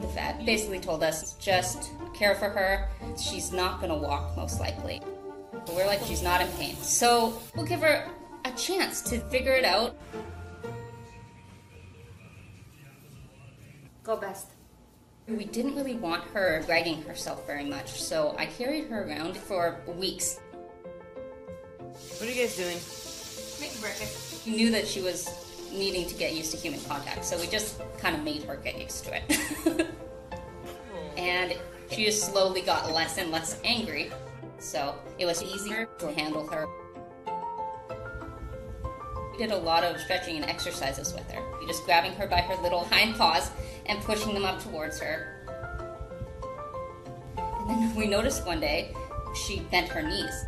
The 0.00 0.06
vet 0.08 0.44
basically 0.44 0.80
told 0.80 1.04
us 1.04 1.34
just 1.34 1.92
care 2.14 2.34
for 2.34 2.48
her. 2.48 2.88
She's 3.16 3.52
not 3.52 3.80
gonna 3.80 3.96
walk 3.96 4.36
most 4.36 4.58
likely. 4.58 5.00
But 5.68 5.76
we're 5.76 5.86
like, 5.86 6.00
she's 6.00 6.22
not 6.22 6.40
in 6.40 6.48
pain. 6.52 6.76
So 6.76 7.38
we'll 7.54 7.66
give 7.66 7.82
her 7.82 8.08
a 8.46 8.50
chance 8.52 9.02
to 9.02 9.20
figure 9.28 9.52
it 9.52 9.66
out. 9.66 9.94
Go 14.02 14.16
best. 14.16 14.46
We 15.26 15.44
didn't 15.44 15.76
really 15.76 15.96
want 15.96 16.24
her 16.30 16.62
dragging 16.64 17.02
herself 17.02 17.46
very 17.46 17.66
much, 17.66 18.00
so 18.00 18.34
I 18.38 18.46
carried 18.46 18.86
her 18.86 19.06
around 19.06 19.36
for 19.36 19.78
weeks. 19.86 20.40
What 22.16 22.22
are 22.22 22.32
you 22.32 22.40
guys 22.40 22.56
doing? 22.56 22.78
Making 23.60 23.82
breakfast. 23.82 24.46
We 24.46 24.56
knew 24.56 24.70
that 24.70 24.86
she 24.86 25.02
was 25.02 25.28
needing 25.70 26.08
to 26.08 26.14
get 26.14 26.32
used 26.34 26.50
to 26.52 26.56
human 26.56 26.80
contact, 26.84 27.26
so 27.26 27.38
we 27.38 27.46
just 27.46 27.78
kind 27.98 28.16
of 28.16 28.24
made 28.24 28.42
her 28.44 28.56
get 28.56 28.80
used 28.80 29.04
to 29.04 29.16
it. 29.16 29.86
and 31.18 31.54
she 31.90 32.06
just 32.06 32.32
slowly 32.32 32.62
got 32.62 32.90
less 32.94 33.18
and 33.18 33.30
less 33.30 33.60
angry, 33.64 34.10
so 34.58 34.94
it 35.18 35.26
was 35.26 35.42
easier 35.42 35.86
to 35.98 36.12
handle 36.12 36.46
her. 36.48 36.66
We 39.32 39.38
did 39.38 39.52
a 39.52 39.56
lot 39.56 39.84
of 39.84 40.00
stretching 40.00 40.36
and 40.36 40.44
exercises 40.44 41.12
with 41.14 41.30
her. 41.30 41.42
We 41.60 41.66
just 41.66 41.84
grabbing 41.84 42.12
her 42.12 42.26
by 42.26 42.40
her 42.40 42.60
little 42.62 42.84
hind 42.84 43.16
paws 43.16 43.50
and 43.86 44.00
pushing 44.00 44.34
them 44.34 44.44
up 44.44 44.62
towards 44.62 44.98
her. 44.98 45.44
And 47.36 47.70
then 47.70 47.94
we 47.96 48.06
noticed 48.06 48.46
one 48.46 48.60
day 48.60 48.94
she 49.46 49.60
bent 49.70 49.88
her 49.88 50.02
knees. 50.02 50.44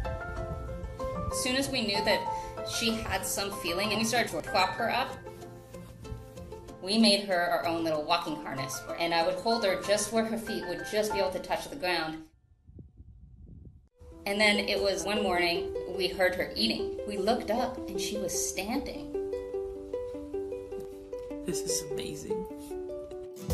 As 1.31 1.38
soon 1.38 1.57
as 1.57 1.68
we 1.70 1.87
knew 1.87 2.05
that 2.05 2.20
she 2.68 2.90
had 2.90 3.25
some 3.25 3.53
feeling 3.61 3.90
and 3.90 3.99
we 3.99 4.05
started 4.05 4.31
to 4.31 4.51
prop 4.51 4.70
her 4.70 4.90
up, 4.90 5.16
we 6.83 6.99
made 6.99 7.25
her 7.27 7.40
our 7.40 7.66
own 7.66 7.85
little 7.85 8.03
walking 8.03 8.37
harness. 8.37 8.81
And 8.99 9.14
I 9.14 9.25
would 9.25 9.37
hold 9.37 9.64
her 9.64 9.81
just 9.83 10.12
where 10.12 10.25
her 10.25 10.38
feet 10.38 10.64
would 10.66 10.85
just 10.90 11.12
be 11.12 11.18
able 11.18 11.31
to 11.31 11.38
touch 11.38 11.68
the 11.68 11.77
ground. 11.77 12.25
And 14.27 14.41
then 14.41 14.59
it 14.59 14.81
was 14.81 15.05
one 15.05 15.23
morning 15.23 15.75
we 15.97 16.09
heard 16.09 16.35
her 16.35 16.53
eating. 16.55 16.99
We 17.07 17.17
looked 17.17 17.51
up 17.51 17.79
and 17.89 18.01
she 18.01 18.19
was 18.19 18.33
standing. 18.33 19.13
This 21.47 21.63
is 21.63 21.91
amazing. 21.91 22.47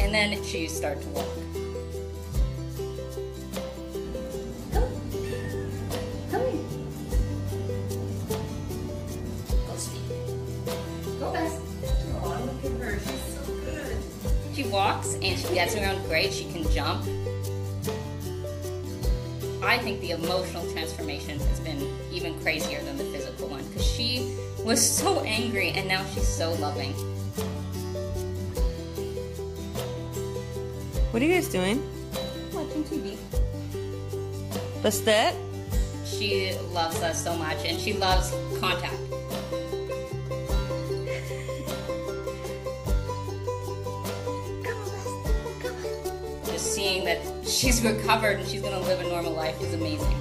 And 0.00 0.12
then 0.12 0.42
she 0.44 0.66
started 0.68 1.02
to 1.02 1.08
walk. 1.10 1.28
Come 6.30 6.42
here. 6.42 6.64
Go 9.66 9.76
speed. 9.76 10.00
Go 11.18 11.32
fast. 11.32 11.60
Oh, 12.22 12.38
look 12.44 12.64
at 12.64 12.80
her. 12.80 12.98
She's 12.98 13.24
so 13.34 13.42
good. 13.64 13.96
She 14.54 14.64
walks 14.64 15.14
and 15.14 15.38
she 15.38 15.54
gets 15.54 15.74
around 15.76 16.04
great. 16.06 16.32
She 16.32 16.44
can 16.52 16.70
jump. 16.70 17.06
I 19.66 19.78
think 19.78 20.00
the 20.00 20.12
emotional 20.12 20.64
transformation 20.70 21.40
has 21.40 21.58
been 21.58 21.92
even 22.12 22.38
crazier 22.40 22.80
than 22.82 22.96
the 22.96 23.04
physical 23.04 23.48
one 23.48 23.66
because 23.66 23.84
she 23.84 24.36
was 24.64 24.80
so 24.98 25.20
angry 25.22 25.70
and 25.70 25.88
now 25.88 26.04
she's 26.14 26.28
so 26.28 26.52
loving. 26.54 26.92
What 31.10 31.20
are 31.20 31.26
you 31.26 31.34
guys 31.34 31.48
doing? 31.48 31.82
Watching 32.52 32.84
TV. 32.84 33.16
Bastet? 34.82 35.34
She 36.04 36.54
loves 36.72 37.02
us 37.02 37.24
so 37.24 37.34
much 37.36 37.58
and 37.64 37.80
she 37.80 37.94
loves 37.94 38.32
contact. 38.60 39.05
She's 47.56 47.82
recovered 47.82 48.38
and 48.38 48.46
she's 48.46 48.60
gonna 48.60 48.78
live 48.80 49.00
a 49.00 49.08
normal 49.08 49.32
life 49.32 49.58
is 49.62 49.72
amazing. 49.72 50.14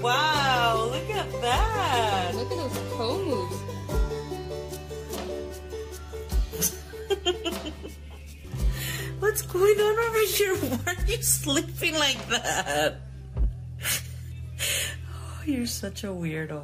Wow, 0.00 0.88
look 0.90 1.10
at 1.10 1.30
that. 1.42 2.32
Look 2.34 2.50
at 2.50 2.56
those 2.56 2.78
toe 2.96 3.24
moves. 3.24 3.56
What's 9.20 9.42
going 9.42 9.78
on 9.80 9.98
over 9.98 10.20
here? 10.26 10.56
Why 10.56 10.94
are 10.94 11.04
you 11.06 11.20
sleeping 11.22 11.94
like 11.94 12.26
that? 12.28 12.96
Oh, 15.12 15.42
you're 15.46 15.66
such 15.66 16.04
a 16.04 16.08
weirdo. 16.08 16.62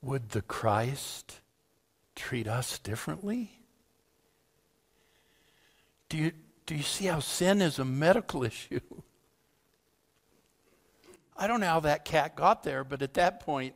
Would 0.00 0.30
the 0.30 0.40
Christ 0.42 1.23
treat 2.14 2.46
us 2.46 2.78
differently? 2.78 3.58
Do 6.08 6.16
you, 6.16 6.32
do 6.66 6.74
you 6.74 6.82
see 6.82 7.06
how 7.06 7.20
sin 7.20 7.60
is 7.60 7.78
a 7.78 7.84
medical 7.84 8.44
issue? 8.44 8.80
I 11.36 11.46
don't 11.46 11.60
know 11.60 11.66
how 11.66 11.80
that 11.80 12.04
cat 12.04 12.36
got 12.36 12.62
there, 12.62 12.84
but 12.84 13.02
at 13.02 13.14
that 13.14 13.40
point, 13.40 13.74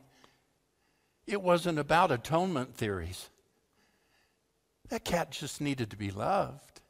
it 1.27 1.41
wasn't 1.41 1.77
about 1.77 2.11
atonement 2.11 2.75
theories. 2.75 3.29
That 4.89 5.05
cat 5.05 5.31
just 5.31 5.61
needed 5.61 5.91
to 5.91 5.97
be 5.97 6.09
loved 6.09 6.81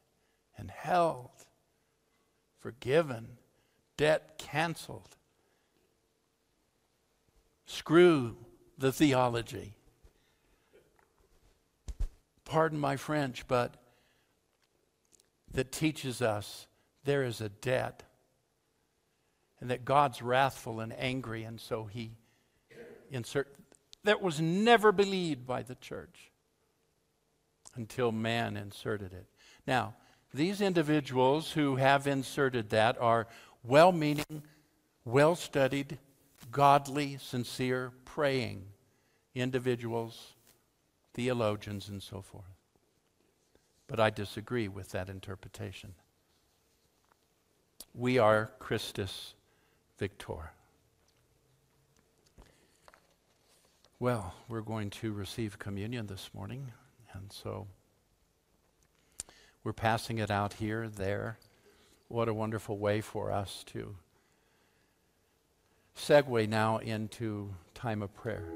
and 0.58 0.72
held, 0.72 1.32
forgiven, 2.60 3.38
debt 3.98 4.38
canceled. 4.38 5.18
Screw 7.66 8.38
the 8.78 8.92
theology. 8.92 9.76
Pardon 12.50 12.80
my 12.80 12.96
French, 12.98 13.48
but 13.48 13.76
that 15.54 15.72
teaches 15.72 16.20
us 16.20 16.66
there 17.04 17.24
is 17.24 17.42
a 17.42 17.50
debt 17.50 18.02
and 19.62 19.70
that 19.70 19.86
God's 19.86 20.24
wrathful 20.24 20.80
and 20.80 20.92
angry, 20.98 21.44
and 21.44 21.62
so 21.62 21.84
he 21.84 22.10
insert 23.12 23.54
that 24.04 24.24
was 24.24 24.42
never 24.42 24.92
believed 24.92 25.46
by 25.46 25.62
the 25.62 25.76
church 25.76 26.32
until 27.76 28.12
man 28.12 28.58
inserted 28.58 29.14
it. 29.14 29.28
Now, 29.68 29.94
these 30.34 30.60
individuals 30.60 31.52
who 31.52 31.76
have 31.76 32.08
inserted 32.08 32.72
that 32.72 33.00
are 33.00 33.28
well 33.64 33.92
meaning, 33.92 34.42
well 35.06 35.36
studied, 35.36 36.00
godly, 36.50 37.20
sincere, 37.22 37.92
praying 38.06 38.64
individuals, 39.36 40.34
theologians, 41.20 41.90
and 41.90 42.02
so 42.02 42.22
forth. 42.22 42.56
But 43.88 44.00
I 44.00 44.10
disagree 44.10 44.70
with 44.70 44.92
that 44.92 45.10
interpretation. 45.10 45.94
We 47.94 48.18
are 48.18 48.52
Christus 48.58 49.34
Victor. 49.98 50.52
Well, 54.00 54.34
we're 54.48 54.62
going 54.62 54.92
to 54.92 55.12
receive 55.12 55.60
communion 55.60 56.08
this 56.08 56.30
morning, 56.34 56.72
and 57.12 57.34
so 57.34 57.68
we're 59.66 59.74
passing 59.74 60.20
it 60.20 60.32
out 60.32 60.54
here, 60.54 60.88
there. 60.88 61.38
What 62.08 62.30
a 62.30 62.34
wonderful 62.34 62.78
way 62.78 63.02
for 63.02 63.30
us 63.30 63.66
to 63.74 63.94
segue 65.98 66.48
now 66.48 66.78
into 66.78 67.54
time 67.74 68.02
of 68.02 68.16
prayer. 68.16 68.54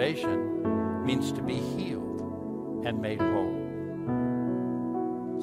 Salvation 0.00 1.04
means 1.04 1.30
to 1.30 1.42
be 1.42 1.56
healed 1.56 2.22
and 2.86 3.02
made 3.02 3.20
whole. 3.20 3.52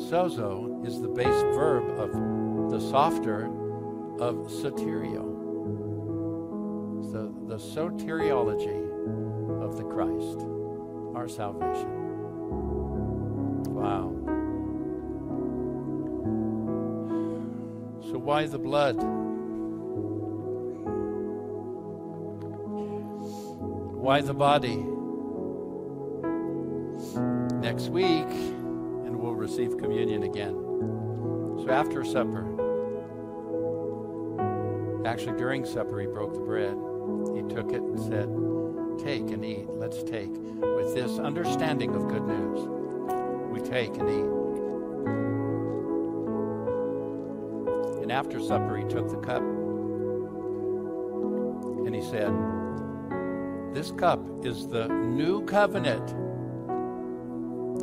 Sozo 0.09 0.83
is 0.83 0.99
the 0.99 1.07
base 1.07 1.43
verb 1.53 1.87
of 1.99 2.71
the 2.71 2.79
softer 2.79 3.45
of 4.19 4.47
soteria. 4.47 5.21
The, 7.11 7.31
the 7.45 7.57
soteriology 7.57 8.81
of 9.63 9.77
the 9.77 9.83
Christ, 9.83 10.47
our 11.15 11.27
salvation. 11.27 11.91
Wow. 13.75 14.09
So, 18.09 18.17
why 18.17 18.47
the 18.47 18.57
blood? 18.57 19.26
Why 24.07 24.21
the 24.21 24.33
body? 24.33 24.77
Next 27.59 27.89
week, 27.89 28.29
and 28.29 29.17
we'll 29.17 29.35
receive 29.35 29.77
communion 29.77 30.23
again. 30.23 30.53
So, 31.59 31.67
after 31.69 32.05
supper, 32.05 32.45
actually 35.05 35.37
during 35.37 35.65
supper, 35.65 35.99
he 35.99 36.07
broke 36.07 36.33
the 36.35 36.39
bread. 36.39 36.77
He 37.35 37.41
took 37.53 37.73
it 37.73 37.81
and 37.81 37.99
said, 37.99 38.29
Take 39.05 39.29
and 39.29 39.43
eat. 39.43 39.67
Let's 39.71 40.03
take. 40.03 40.31
With 40.31 40.95
this 40.95 41.19
understanding 41.19 41.93
of 41.93 42.07
good 42.07 42.23
news, 42.23 42.65
we 43.51 43.59
take 43.59 43.93
and 43.97 44.09
eat. 44.09 44.31
And 48.03 48.09
after 48.13 48.39
supper, 48.39 48.77
he 48.77 48.85
took 48.85 49.09
the 49.09 49.17
cup 49.17 49.41
and 51.85 51.93
he 51.93 52.01
said, 52.01 52.31
This 53.77 53.91
cup 53.91 54.19
is 54.43 54.67
the 54.69 54.87
new 54.87 55.45
covenant 55.45 56.09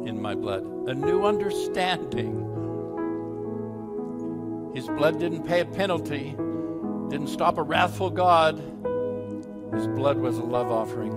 in 0.05 0.21
my 0.21 0.35
blood, 0.35 0.65
a 0.89 0.93
new 0.93 1.25
understanding. 1.25 2.35
His 4.75 4.89
blood 4.89 5.21
didn't 5.21 5.45
pay 5.45 5.61
a 5.61 5.65
penalty, 5.65 6.31
didn't 7.11 7.29
stop 7.29 7.59
a 7.59 7.63
wrathful 7.63 8.11
God. 8.11 8.57
His 9.73 9.87
blood 9.87 10.19
was 10.19 10.37
a 10.39 10.43
love 10.43 10.69
offering, 10.69 11.13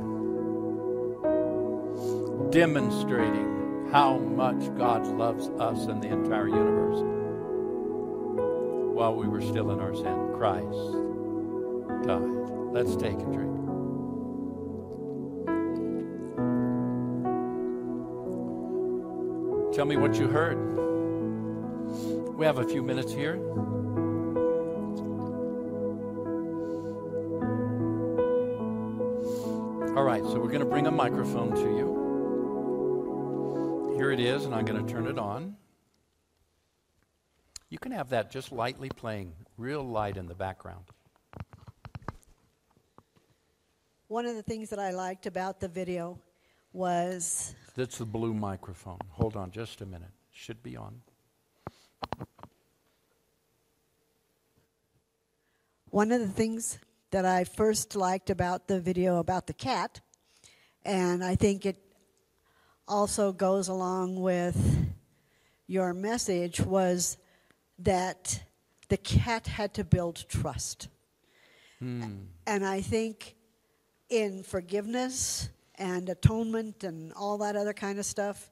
demonstrating 2.52 3.88
how 3.92 4.20
much 4.20 4.72
God 4.78 5.08
loves 5.08 5.48
us 5.60 5.88
and 5.88 6.04
the 6.04 6.10
entire 6.10 6.50
universe. 6.50 7.00
While 8.96 9.16
we 9.16 9.28
were 9.28 9.42
still 9.42 9.72
in 9.72 9.80
our 9.80 9.96
sin, 9.96 10.34
Christ 10.36 10.94
died. 12.06 12.22
Let's 12.72 12.96
take 12.96 13.18
a 13.20 13.26
drink. 13.26 13.57
Tell 19.78 19.86
me 19.86 19.96
what 19.96 20.16
you 20.16 20.28
heard. 20.28 20.58
We 22.36 22.48
have 22.48 22.58
a 22.58 22.68
few 22.68 22.82
minutes 22.82 23.13
here. 23.13 23.36
All 29.96 30.04
right, 30.04 30.24
so 30.24 30.40
we're 30.40 30.48
going 30.48 30.62
to 30.62 30.66
bring 30.66 30.88
a 30.88 30.92
microphone 30.92 31.54
to 31.54 31.62
you. 31.62 31.94
Here 33.98 34.10
it 34.10 34.20
is, 34.20 34.46
and 34.46 34.56
I'm 34.56 34.66
going 34.66 34.84
to 34.84 34.92
turn 34.92 35.06
it 35.06 35.20
on. 35.20 35.56
You 37.70 37.78
can 37.78 37.92
have 37.92 38.10
that 38.10 38.32
just 38.32 38.52
lightly 38.52 38.90
playing, 38.90 39.34
real 39.58 39.84
light 39.84 40.18
in 40.18 40.26
the 40.26 40.34
background. 40.34 40.86
One 44.08 44.26
of 44.26 44.34
the 44.34 44.42
things 44.42 44.72
that 44.72 44.80
I 44.80 44.90
liked 44.90 45.28
about 45.28 45.60
the 45.60 45.68
video 45.68 46.18
was 46.74 47.56
That's 47.76 47.98
the 47.98 48.06
blue 48.06 48.34
microphone. 48.34 49.00
Hold 49.12 49.36
on 49.36 49.52
just 49.52 49.82
a 49.82 49.86
minute. 49.86 50.12
Should 50.32 50.62
be 50.62 50.78
on. 50.78 51.02
one 55.90 56.12
of 56.12 56.20
the 56.20 56.28
things 56.28 56.78
that 57.10 57.26
I 57.26 57.44
first 57.44 57.96
liked 57.96 58.30
about 58.30 58.68
the 58.68 58.80
video 58.80 59.18
about 59.18 59.48
the 59.48 59.54
cat, 59.54 60.00
and 60.86 61.24
I 61.24 61.36
think 61.36 61.66
it 61.66 61.78
also 62.88 63.32
goes 63.32 63.68
along 63.68 64.22
with 64.22 64.94
your 65.66 65.96
message, 65.96 66.60
was 66.60 67.18
that 67.80 68.44
the 68.90 68.98
cat 68.98 69.48
had 69.48 69.74
to 69.74 69.84
build 69.84 70.26
trust. 70.28 70.88
Hmm. 71.80 72.26
And 72.46 72.64
I 72.64 72.82
think 72.82 73.36
in 74.08 74.44
forgiveness 74.44 75.50
and 75.78 76.10
atonement 76.10 76.84
and 76.84 77.13
all 77.13 77.38
that 77.40 77.56
other 77.56 77.74
kind 77.74 78.00
of 78.00 78.06
stuff 78.06 78.50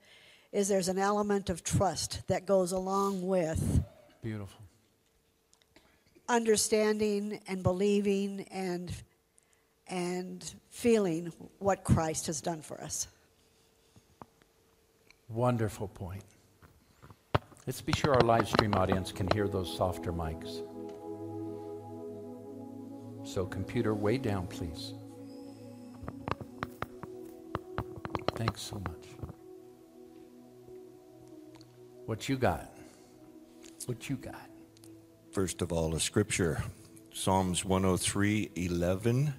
is 0.51 0.67
there's 0.67 0.88
an 0.88 0.99
element 0.99 1.49
of 1.49 1.63
trust 1.63 2.25
that 2.27 2.45
goes 2.45 2.71
along 2.71 3.21
with 3.25 3.83
Beautiful. 4.21 4.61
understanding 6.29 7.39
and 7.47 7.63
believing 7.63 8.47
and 8.51 8.91
and 9.88 10.55
feeling 10.69 11.31
what 11.59 11.83
Christ 11.83 12.25
has 12.25 12.41
done 12.41 12.61
for 12.61 12.81
us. 12.81 13.07
Wonderful 15.29 15.88
point. 15.88 16.23
Let's 17.67 17.81
be 17.81 17.93
sure 17.93 18.13
our 18.13 18.21
live 18.21 18.47
stream 18.47 18.73
audience 18.73 19.11
can 19.11 19.27
hear 19.33 19.47
those 19.47 19.75
softer 19.75 20.13
mics. 20.13 20.61
So, 23.27 23.45
computer, 23.45 23.95
way 23.95 24.17
down, 24.19 24.45
please. 24.45 24.93
Thanks 28.35 28.61
so 28.61 28.75
much. 28.75 29.07
What 32.05 32.29
you 32.29 32.37
got? 32.37 32.69
What 33.85 34.09
you 34.09 34.17
got? 34.17 34.49
First 35.31 35.61
of 35.61 35.71
all, 35.71 35.95
a 35.95 35.99
scripture 35.99 36.63
Psalms 37.13 37.63
103 37.63 38.51
11, 38.55 39.33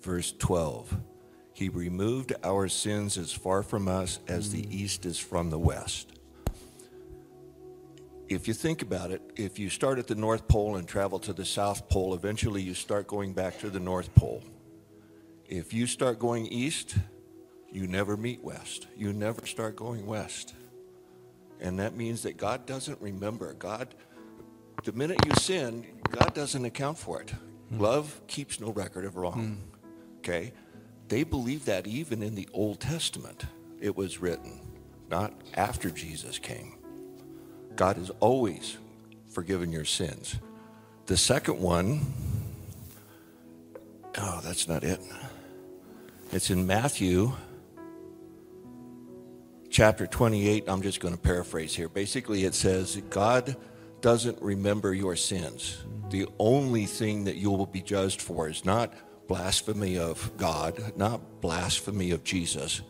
verse 0.00 0.32
12. 0.38 0.96
He 1.52 1.68
removed 1.68 2.32
our 2.44 2.68
sins 2.68 3.18
as 3.18 3.32
far 3.32 3.62
from 3.62 3.88
us 3.88 4.20
as 4.28 4.52
the 4.52 4.62
mm. 4.62 4.72
east 4.72 5.04
is 5.04 5.18
from 5.18 5.50
the 5.50 5.58
west. 5.58 6.12
If 8.28 8.46
you 8.46 8.54
think 8.54 8.80
about 8.80 9.10
it, 9.10 9.22
if 9.34 9.58
you 9.58 9.68
start 9.68 9.98
at 9.98 10.06
the 10.06 10.14
North 10.14 10.46
Pole 10.46 10.76
and 10.76 10.86
travel 10.86 11.18
to 11.18 11.32
the 11.32 11.44
South 11.44 11.88
Pole, 11.88 12.14
eventually 12.14 12.62
you 12.62 12.74
start 12.74 13.08
going 13.08 13.32
back 13.32 13.58
to 13.58 13.70
the 13.70 13.80
North 13.80 14.14
Pole. 14.14 14.44
If 15.48 15.74
you 15.74 15.88
start 15.88 16.20
going 16.20 16.46
east, 16.46 16.94
you 17.72 17.86
never 17.86 18.16
meet 18.16 18.42
west. 18.42 18.86
You 18.96 19.12
never 19.12 19.46
start 19.46 19.76
going 19.76 20.06
west. 20.06 20.54
And 21.60 21.78
that 21.78 21.94
means 21.94 22.22
that 22.22 22.36
God 22.36 22.66
doesn't 22.66 23.00
remember. 23.00 23.52
God, 23.54 23.94
the 24.84 24.92
minute 24.92 25.18
you 25.26 25.32
sin, 25.34 25.86
God 26.10 26.34
doesn't 26.34 26.64
account 26.64 26.98
for 26.98 27.20
it. 27.20 27.30
Hmm. 27.68 27.78
Love 27.78 28.20
keeps 28.26 28.60
no 28.60 28.72
record 28.72 29.04
of 29.04 29.16
wrong. 29.16 29.58
Hmm. 29.58 30.18
Okay? 30.18 30.52
They 31.08 31.24
believe 31.24 31.64
that 31.66 31.86
even 31.86 32.22
in 32.22 32.34
the 32.34 32.48
Old 32.52 32.80
Testament, 32.80 33.44
it 33.80 33.96
was 33.96 34.20
written, 34.20 34.60
not 35.10 35.32
after 35.54 35.90
Jesus 35.90 36.38
came. 36.38 36.78
God 37.76 37.96
has 37.96 38.10
always 38.20 38.76
forgiven 39.28 39.72
your 39.72 39.84
sins. 39.84 40.36
The 41.06 41.16
second 41.16 41.58
one, 41.58 42.00
oh, 44.18 44.40
that's 44.42 44.68
not 44.68 44.84
it. 44.84 45.00
It's 46.32 46.50
in 46.50 46.66
Matthew 46.66 47.32
chapter 49.70 50.06
28. 50.06 50.64
I'm 50.68 50.82
just 50.82 51.00
going 51.00 51.14
to 51.14 51.20
paraphrase 51.20 51.74
here. 51.74 51.88
Basically, 51.88 52.44
it 52.44 52.54
says, 52.54 53.00
God 53.08 53.56
doesn't 54.00 54.40
remember 54.42 54.92
your 54.92 55.16
sins. 55.16 55.84
The 56.10 56.26
only 56.38 56.86
thing 56.86 57.24
that 57.24 57.36
you 57.36 57.50
will 57.50 57.66
be 57.66 57.80
judged 57.80 58.20
for 58.20 58.48
is 58.48 58.64
not 58.64 58.92
blasphemy 59.28 59.96
of 59.96 60.36
God, 60.36 60.96
not 60.96 61.40
blasphemy 61.40 62.10
of 62.10 62.24
Jesus, 62.24 62.82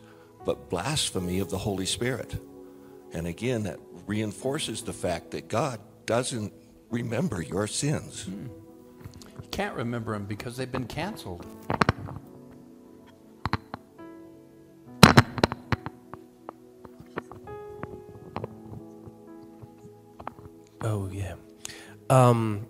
but 0.43 0.69
blasphemy 0.69 1.39
of 1.39 1.49
the 1.49 1.57
Holy 1.57 1.85
Spirit. 1.85 2.35
And 3.13 3.27
again, 3.27 3.63
that 3.63 3.79
reinforces 4.07 4.81
the 4.81 4.93
fact 4.93 5.31
that 5.31 5.47
God 5.47 5.79
doesn't 6.05 6.51
remember 6.89 7.41
your 7.41 7.67
sins. 7.67 8.23
Hmm. 8.23 8.47
You 9.27 9.47
can't 9.51 9.75
remember 9.75 10.13
them 10.13 10.25
because 10.25 10.57
they've 10.57 10.71
been 10.71 10.87
canceled. 10.87 11.45
Oh 20.83 21.09
yeah. 21.11 21.35
Um, 22.09 22.65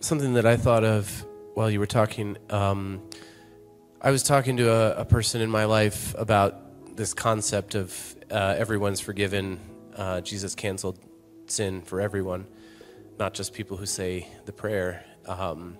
something 0.00 0.34
that 0.34 0.46
I 0.46 0.56
thought 0.56 0.82
of 0.82 1.26
while 1.52 1.70
you 1.70 1.78
were 1.78 1.86
talking. 1.86 2.38
Um, 2.48 3.02
I 4.00 4.10
was 4.10 4.22
talking 4.22 4.56
to 4.56 4.72
a, 4.72 5.02
a 5.02 5.04
person 5.04 5.42
in 5.42 5.50
my 5.50 5.66
life 5.66 6.14
about 6.16 6.96
this 6.96 7.12
concept 7.12 7.74
of 7.74 8.16
uh, 8.30 8.54
everyone's 8.56 9.00
forgiven. 9.00 9.60
Uh, 9.94 10.22
Jesus 10.22 10.54
canceled 10.54 10.98
sin 11.48 11.82
for 11.82 12.00
everyone, 12.00 12.46
not 13.18 13.34
just 13.34 13.52
people 13.52 13.76
who 13.76 13.84
say 13.84 14.26
the 14.46 14.52
prayer. 14.52 15.04
Um, 15.26 15.76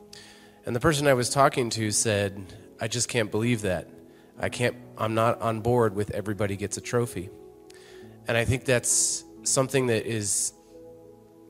and 0.66 0.76
the 0.76 0.80
person 0.80 1.06
I 1.06 1.14
was 1.14 1.30
talking 1.30 1.70
to 1.70 1.90
said, 1.92 2.44
"I 2.78 2.88
just 2.88 3.08
can't 3.08 3.30
believe 3.30 3.62
that. 3.62 3.88
I 4.38 4.50
can't. 4.50 4.76
I'm 4.98 5.14
not 5.14 5.40
on 5.40 5.62
board 5.62 5.94
with 5.94 6.10
everybody 6.10 6.56
gets 6.56 6.76
a 6.76 6.82
trophy." 6.82 7.30
And 8.28 8.36
I 8.36 8.44
think 8.44 8.66
that's 8.66 9.24
something 9.44 9.86
that 9.86 10.04
is 10.04 10.52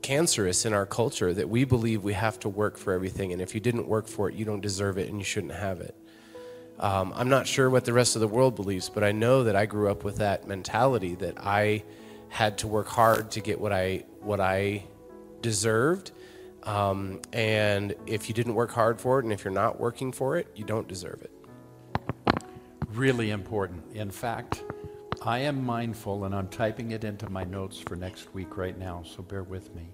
cancerous 0.01 0.65
in 0.65 0.73
our 0.73 0.85
culture 0.85 1.33
that 1.33 1.49
we 1.49 1.63
believe 1.63 2.03
we 2.03 2.13
have 2.13 2.39
to 2.39 2.49
work 2.49 2.77
for 2.77 2.93
everything, 2.93 3.31
and 3.33 3.41
if 3.41 3.53
you 3.53 3.61
didn't 3.61 3.87
work 3.87 4.07
for 4.07 4.29
it, 4.29 4.35
you 4.35 4.45
don't 4.45 4.61
deserve 4.61 4.97
it 4.97 5.09
and 5.09 5.17
you 5.17 5.23
shouldn't 5.23 5.53
have 5.53 5.81
it. 5.81 5.95
Um, 6.79 7.13
I'm 7.15 7.29
not 7.29 7.45
sure 7.45 7.69
what 7.69 7.85
the 7.85 7.93
rest 7.93 8.15
of 8.15 8.21
the 8.21 8.27
world 8.27 8.55
believes, 8.55 8.89
but 8.89 9.03
I 9.03 9.11
know 9.11 9.43
that 9.43 9.55
I 9.55 9.67
grew 9.67 9.89
up 9.91 10.03
with 10.03 10.17
that 10.17 10.47
mentality 10.47 11.13
that 11.15 11.37
I 11.37 11.83
had 12.29 12.57
to 12.59 12.67
work 12.67 12.87
hard 12.87 13.29
to 13.31 13.39
get 13.39 13.59
what 13.59 13.71
I 13.71 14.05
what 14.21 14.39
I 14.39 14.85
deserved. 15.41 16.11
Um, 16.63 17.21
and 17.33 17.93
if 18.07 18.29
you 18.29 18.33
didn't 18.33 18.55
work 18.55 18.71
hard 18.71 18.99
for 18.99 19.19
it, 19.19 19.25
and 19.25 19.33
if 19.33 19.43
you're 19.43 19.53
not 19.53 19.79
working 19.79 20.11
for 20.11 20.37
it, 20.37 20.47
you 20.55 20.63
don't 20.63 20.87
deserve 20.87 21.21
it. 21.21 21.31
Really 22.93 23.31
important. 23.31 23.83
In 23.93 24.11
fact, 24.11 24.63
I 25.23 25.37
am 25.39 25.63
mindful, 25.63 26.25
and 26.25 26.33
I'm 26.33 26.47
typing 26.47 26.91
it 26.91 27.03
into 27.03 27.29
my 27.29 27.43
notes 27.43 27.79
for 27.79 27.95
next 27.95 28.33
week 28.33 28.57
right 28.57 28.75
now, 28.75 29.03
so 29.03 29.21
bear 29.21 29.43
with 29.43 29.73
me. 29.75 29.87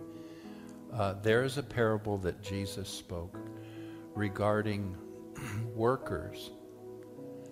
Uh, 0.94 1.16
there 1.22 1.44
is 1.44 1.58
a 1.58 1.64
parable 1.64 2.18
that 2.20 2.42
Jesus 2.42 2.88
spoke 2.88 3.38
regarding 4.16 4.96
workers. 5.76 6.52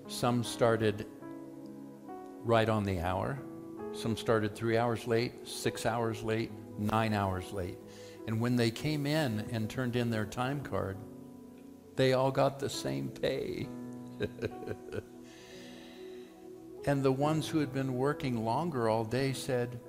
Some 0.07 0.41
started 0.41 1.05
right 2.45 2.69
on 2.69 2.85
the 2.85 3.01
hour, 3.01 3.39
some 3.91 4.15
started 4.15 4.55
three 4.55 4.77
hours 4.77 5.05
late, 5.05 5.45
six 5.45 5.85
hours 5.85 6.23
late, 6.23 6.53
nine 6.79 7.13
hours 7.13 7.51
late. 7.51 7.77
And 8.25 8.39
when 8.39 8.55
they 8.55 8.71
came 8.71 9.05
in 9.05 9.45
and 9.51 9.69
turned 9.69 9.97
in 9.97 10.09
their 10.09 10.25
time 10.25 10.61
card, 10.61 10.95
they 11.97 12.13
all 12.13 12.31
got 12.31 12.57
the 12.57 12.69
same 12.69 13.09
pay. 13.09 13.67
And 16.85 17.01
the 17.01 17.11
ones 17.11 17.47
who 17.47 17.59
had 17.59 17.73
been 17.73 17.95
working 17.95 18.45
longer 18.45 18.89
all 18.89 19.03
day 19.03 19.33
said, 19.33 19.79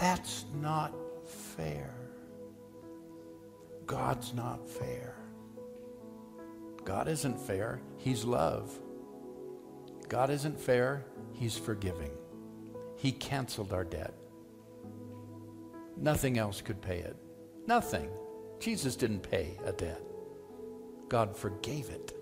That's 0.00 0.46
not 0.60 0.94
fair. 1.26 1.94
God's 3.86 4.34
not 4.34 4.68
fair. 4.68 5.14
God 6.84 7.08
isn't 7.08 7.38
fair. 7.38 7.80
He's 7.98 8.24
love. 8.24 8.76
God 10.08 10.30
isn't 10.30 10.58
fair. 10.58 11.04
He's 11.32 11.56
forgiving. 11.56 12.12
He 12.96 13.12
canceled 13.12 13.72
our 13.72 13.84
debt. 13.84 14.14
Nothing 15.96 16.38
else 16.38 16.60
could 16.60 16.80
pay 16.80 16.98
it. 16.98 17.16
Nothing. 17.66 18.08
Jesus 18.58 18.96
didn't 18.96 19.20
pay 19.20 19.58
a 19.64 19.72
debt. 19.72 20.02
God 21.08 21.36
forgave 21.36 21.90
it. 21.90 22.15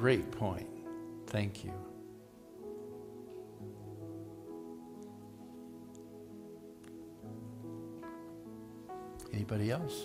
Great 0.00 0.30
point. 0.30 0.66
Thank 1.26 1.62
you. 1.62 1.74
Anybody 9.30 9.70
else? 9.70 10.04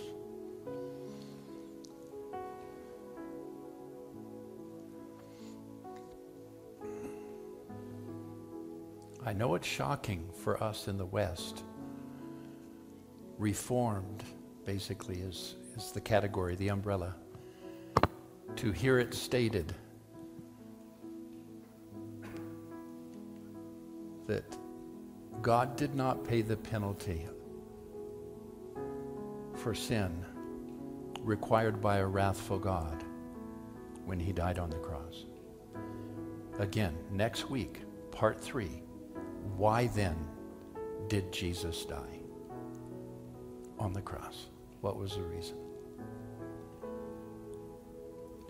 I 9.25 9.31
know 9.31 9.55
it's 9.55 9.65
shocking 9.65 10.29
for 10.43 10.61
us 10.61 10.89
in 10.89 10.97
the 10.97 11.05
West. 11.05 11.63
Reformed, 13.37 14.25
basically, 14.65 15.19
is, 15.19 15.55
is 15.77 15.93
the 15.93 16.01
category, 16.01 16.57
the 16.57 16.67
umbrella. 16.67 17.15
To 18.57 18.73
hear 18.73 18.99
it 18.99 19.13
stated 19.13 19.73
that 24.27 24.43
God 25.41 25.75
did 25.75 25.95
not 25.95 26.23
pay 26.23 26.41
the 26.41 26.57
penalty 26.57 27.27
for 29.55 29.73
sin 29.73 30.25
required 31.21 31.81
by 31.81 31.97
a 31.97 32.05
wrathful 32.05 32.59
God 32.59 33.03
when 34.05 34.19
he 34.19 34.31
died 34.31 34.59
on 34.59 34.69
the 34.69 34.77
cross. 34.77 35.25
Again, 36.59 36.95
next 37.11 37.49
week, 37.49 37.81
part 38.11 38.39
three. 38.39 38.81
Why 39.57 39.87
then 39.87 40.15
did 41.07 41.31
Jesus 41.31 41.85
die 41.85 42.19
on 43.77 43.93
the 43.93 44.01
cross? 44.01 44.47
What 44.81 44.97
was 44.97 45.15
the 45.15 45.21
reason? 45.21 45.57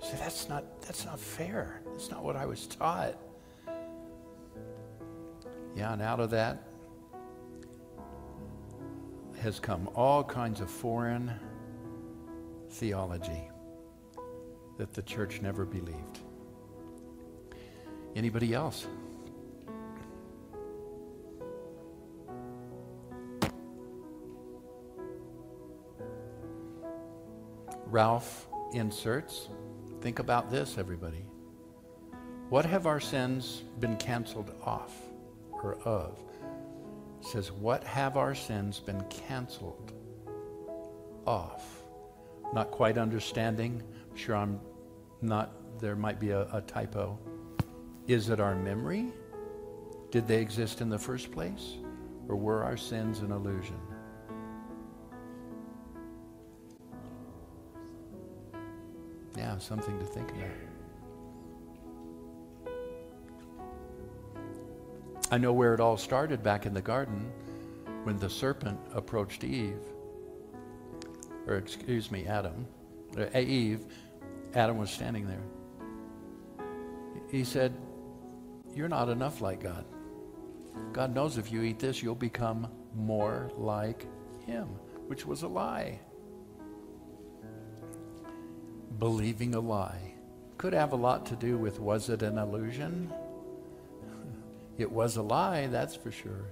See, 0.02 0.18
that's 0.18 0.48
not, 0.48 0.82
that's 0.82 1.06
not 1.06 1.20
fair. 1.20 1.82
That's 1.88 2.12
not 2.12 2.24
what 2.24 2.36
I 2.36 2.46
was 2.46 2.68
taught. 2.68 3.16
Yeah, 5.76 5.92
and 5.92 6.02
out 6.02 6.22
of 6.22 6.30
that 6.30 6.64
has 9.40 9.60
come 9.60 9.90
all 9.94 10.24
kinds 10.24 10.62
of 10.62 10.72
foreign 10.72 11.34
theology 12.70 13.50
that 14.78 14.94
the 14.94 15.02
church 15.02 15.42
never 15.42 15.66
believed. 15.66 16.20
Anybody 18.16 18.54
else? 18.54 18.88
Ralph 27.88 28.48
inserts. 28.74 29.50
Think 30.00 30.20
about 30.20 30.50
this, 30.50 30.78
everybody. 30.78 31.26
What 32.50 32.66
have 32.66 32.88
our 32.88 33.02
sins 33.02 33.64
been 33.80 33.98
canceled 33.98 34.54
off 34.64 35.05
of? 35.74 36.18
It 37.22 37.28
says, 37.28 37.52
What 37.52 37.84
have 37.84 38.18
our 38.18 38.36
sins 38.36 38.80
been 38.80 39.04
canceled 39.10 39.94
off? 41.26 41.82
Not 42.54 42.72
quite 42.72 42.98
understanding. 42.98 43.82
I'm 44.10 44.18
sure 44.18 44.36
I'm 44.36 44.60
not, 45.22 45.52
there 45.80 45.96
might 45.96 46.20
be 46.20 46.30
a, 46.30 46.48
a 46.54 46.62
typo. 46.62 47.20
Is 48.08 48.30
it 48.30 48.40
our 48.40 48.56
memory? 48.56 49.08
Did 50.12 50.28
they 50.28 50.40
exist 50.42 50.82
in 50.82 50.90
the 50.90 51.00
first 51.00 51.32
place? 51.32 51.76
Or 52.30 52.36
were 52.36 52.64
our 52.64 52.78
sins 52.78 53.20
an 53.20 53.32
illusion? 53.32 53.80
Yeah, 59.36 59.58
something 59.58 60.00
to 60.00 60.06
think 60.06 60.30
about. 60.32 60.65
I 65.36 65.38
know 65.38 65.52
where 65.52 65.74
it 65.74 65.82
all 65.82 65.98
started 65.98 66.42
back 66.42 66.66
in 66.66 66.74
the 66.74 66.82
garden 66.82 67.30
when 68.06 68.18
the 68.18 68.30
serpent 68.30 68.80
approached 68.94 69.44
Eve, 69.44 69.82
or 71.46 71.58
excuse 71.58 72.10
me, 72.10 72.26
Adam, 72.26 72.66
uh, 73.18 73.38
Eve. 73.38 73.82
Adam 74.54 74.78
was 74.78 74.90
standing 74.90 75.28
there. 75.28 75.44
He 77.30 77.44
said, 77.44 77.76
You're 78.74 78.88
not 78.88 79.10
enough 79.10 79.42
like 79.42 79.62
God. 79.62 79.84
God 80.94 81.14
knows 81.14 81.38
if 81.38 81.52
you 81.52 81.64
eat 81.64 81.80
this, 81.80 82.02
you'll 82.02 82.16
become 82.16 82.72
more 82.96 83.52
like 83.58 84.08
Him, 84.46 84.68
which 85.08 85.26
was 85.26 85.44
a 85.44 85.50
lie 85.50 86.00
believing 89.00 89.54
a 89.54 89.60
lie. 89.60 90.14
Could 90.58 90.72
have 90.72 90.94
a 90.94 90.96
lot 90.96 91.26
to 91.26 91.36
do 91.36 91.58
with 91.58 91.82
was 91.82 92.08
it 92.08 92.22
an 92.22 92.38
illusion? 92.38 93.12
It 94.78 94.92
was 94.92 95.16
a 95.16 95.22
lie, 95.22 95.68
that's 95.68 95.96
for 95.96 96.12
sure. 96.12 96.52